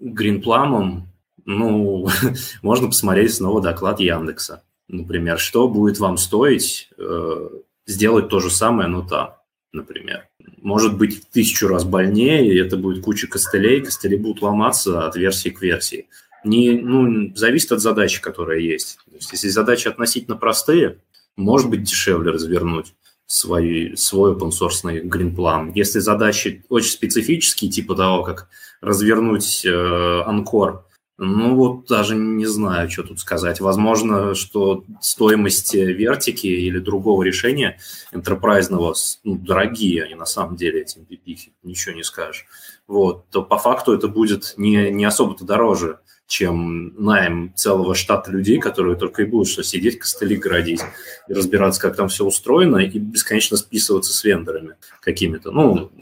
[0.00, 1.02] Greenplum,
[1.44, 2.08] ну,
[2.62, 4.62] можно посмотреть снова доклад Яндекса.
[4.88, 7.48] Например, что будет вам стоить э,
[7.86, 9.36] сделать то же самое, но там,
[9.72, 10.28] например
[10.60, 15.16] может быть в тысячу раз больнее, и это будет куча костылей, костыли будут ломаться от
[15.16, 16.06] версии к версии.
[16.44, 18.98] Не, ну, зависит от задачи, которая есть.
[19.12, 20.98] Есть, если задачи относительно простые,
[21.36, 22.94] может быть дешевле развернуть
[23.26, 25.72] свой, свой open source гринплан.
[25.74, 28.48] Если задачи очень специфические, типа того, как
[28.80, 30.84] развернуть э, Анкор
[31.18, 33.60] ну вот даже не знаю, что тут сказать.
[33.60, 37.78] Возможно, что стоимость вертики или другого решения
[38.12, 42.46] энтерпрайзного ну, дорогие, они на самом деле эти MVP, ничего не скажешь.
[42.86, 48.58] Вот, то по факту это будет не, не особо-то дороже, чем найм целого штата людей,
[48.58, 50.80] которые только и будут что сидеть, костыли градить
[51.28, 55.92] и разбираться, как там все устроено, и бесконечно списываться с вендорами какими-то, ну,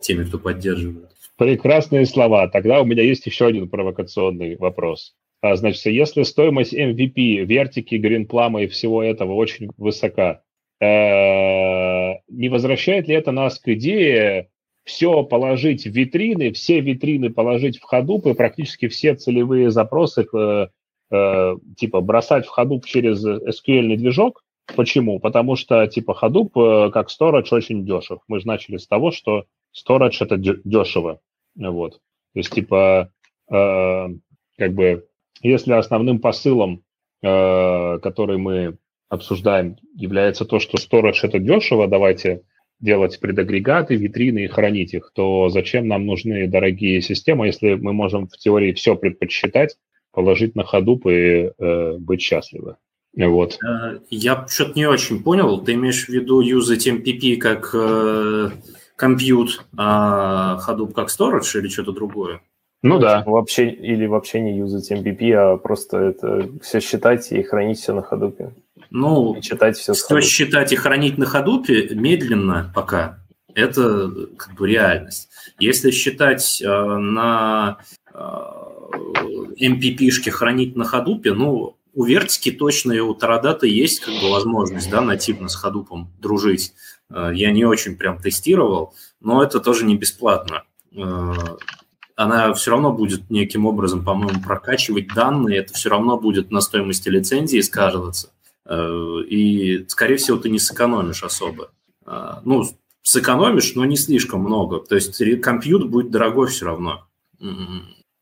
[0.00, 1.11] теми, кто поддерживает.
[1.42, 2.46] Прекрасные слова.
[2.46, 5.16] Тогда у меня есть еще один провокационный вопрос.
[5.40, 10.42] А, значит, если стоимость MVP, вертики, гринплама и всего этого очень высока,
[10.80, 10.86] э,
[12.28, 14.50] не возвращает ли это нас к идее
[14.84, 20.68] все положить в витрины, все витрины положить в Hadoop и практически все целевые запросы э,
[21.10, 24.44] э, типа бросать в Hadoop через SQL движок?
[24.76, 25.18] Почему?
[25.18, 28.20] Потому что типа Hadoop как storage очень дешев.
[28.28, 31.18] Мы же начали с того, что storage это дешево.
[31.56, 31.94] Вот.
[32.34, 33.12] То есть, типа,
[33.50, 34.08] э,
[34.58, 35.06] как бы,
[35.42, 36.82] если основным посылом,
[37.22, 38.78] э, который мы
[39.08, 42.42] обсуждаем, является то, что storage это дешево, давайте
[42.80, 48.26] делать предагрегаты, витрины и хранить их, то зачем нам нужны дорогие системы, если мы можем
[48.26, 49.76] в теории все предпочитать,
[50.12, 52.76] положить на ходу и э, быть счастливы?
[53.16, 53.58] Вот.
[53.62, 55.60] Э, я что-то не очень понял.
[55.60, 58.50] Ты имеешь в виду юзать MPP как э,
[59.02, 62.40] компьют, а Hadoop как storage или что-то другое?
[62.84, 63.24] Ну да.
[63.26, 68.06] Вообще, или вообще не юзать MPP, а просто это все считать и хранить все на
[68.08, 68.52] Hadoop.
[68.90, 73.18] Ну, и читать все, все считать и хранить на Hadoop медленно пока.
[73.56, 75.28] Это как бы реальность.
[75.58, 77.78] Если считать э, на
[78.14, 78.18] э,
[79.60, 84.88] MPP-шке хранить на Hadoop, ну, у Вертики точно и у Тарадата есть как бы возможность,
[84.90, 86.72] да, нативно с Hadoop дружить.
[87.12, 90.64] Э, я не очень прям тестировал, но это тоже не бесплатно.
[92.14, 97.08] она все равно будет неким образом, по-моему, прокачивать данные, это все равно будет на стоимости
[97.08, 98.30] лицензии сказываться.
[98.70, 101.70] И, скорее всего, ты не сэкономишь особо.
[102.44, 102.64] Ну,
[103.02, 104.78] сэкономишь, но не слишком много.
[104.78, 107.06] То есть компьютер будет дорогой все равно.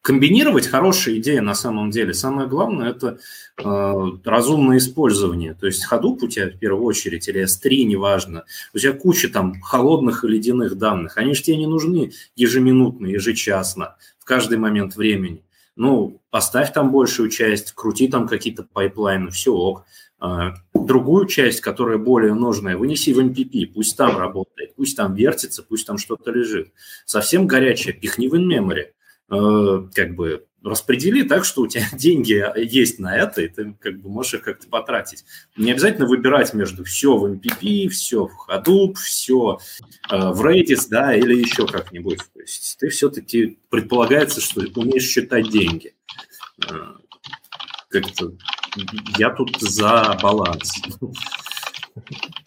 [0.02, 2.14] Комбинировать хорошая идея на самом деле.
[2.14, 3.18] Самое главное– это
[3.58, 3.94] э,
[4.24, 5.52] разумное использование.
[5.52, 8.44] То есть Hadoop у тебя в первую очередь, или S3, неважно.
[8.72, 11.18] У тебя куча там холодных и ледяных данных.
[11.18, 15.44] Они же тебе не нужны ежеминутно, ежечасно, в каждый момент времени.
[15.76, 19.84] Ну, поставь там большую часть, крути там какие-то пайплайны, все ок.
[20.18, 25.62] А, другую часть, которая более нужная, вынеси в MPP, пусть там работает, пусть там вертится,
[25.62, 26.72] пусть там что-то лежит.
[27.04, 28.88] Совсем горячее, пихни в in-memory.
[29.30, 34.00] Э, как бы распредели так, что у тебя деньги есть на это, и ты как
[34.00, 35.24] бы можешь их как-то потратить.
[35.56, 39.58] Не обязательно выбирать между все в MPP, все в Hadoop, все
[40.10, 42.18] э, в Redis, да, или еще как-нибудь.
[42.18, 45.94] То есть ты все-таки предполагается, что ты умеешь считать деньги.
[46.68, 46.72] Э,
[47.88, 48.32] как-то
[49.18, 50.74] я тут за баланс.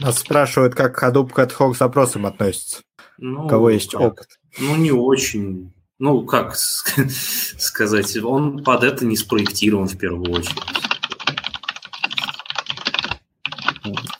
[0.00, 2.82] Нас спрашивают, как Hadoop к ad запросам относится.
[3.18, 4.00] Ну, У кого есть как?
[4.00, 4.28] опыт?
[4.58, 5.72] Ну, не очень.
[5.98, 10.56] Ну, как сказать, он под это не спроектирован в первую очередь.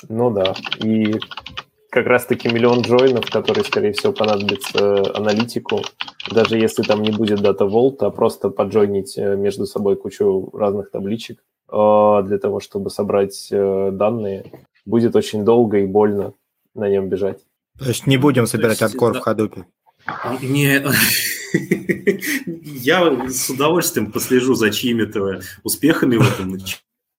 [0.09, 0.55] Ну да.
[0.79, 1.19] И
[1.91, 5.83] как раз-таки миллион джойнов, которые, скорее всего, понадобится аналитику.
[6.31, 10.91] Даже если там не будет дата Vault, а просто поджойнить э, между собой кучу разных
[10.91, 11.39] табличек
[11.73, 16.35] э, для того, чтобы собрать э, данные, будет очень долго и больно
[16.75, 17.41] на нем бежать.
[17.79, 19.67] То есть не будем собирать откор в ходупе?
[20.41, 20.83] Не,
[22.83, 26.59] я с удовольствием послежу за чьими-то успехами в этом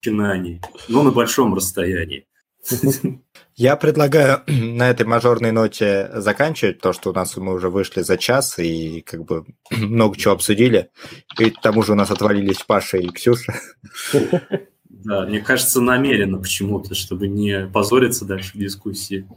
[0.01, 2.25] начинании, но на большом расстоянии.
[3.55, 8.17] Я предлагаю на этой мажорной ноте заканчивать, то, что у нас мы уже вышли за
[8.17, 10.89] час и как бы много чего обсудили.
[11.39, 13.53] И к тому же у нас отвалились Паша и Ксюша.
[14.93, 19.27] Да, мне кажется, намеренно почему-то, чтобы не позориться дальше в дискуссии.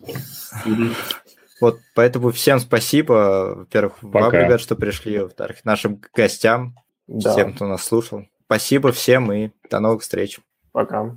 [1.60, 3.54] Вот, поэтому всем спасибо.
[3.58, 5.18] Во-первых, вам, ребят, что пришли.
[5.20, 6.74] Во-вторых, нашим гостям,
[7.06, 7.32] да.
[7.32, 8.26] всем, кто нас слушал.
[8.44, 10.40] Спасибо всем и до новых встреч.
[10.72, 11.16] Пока.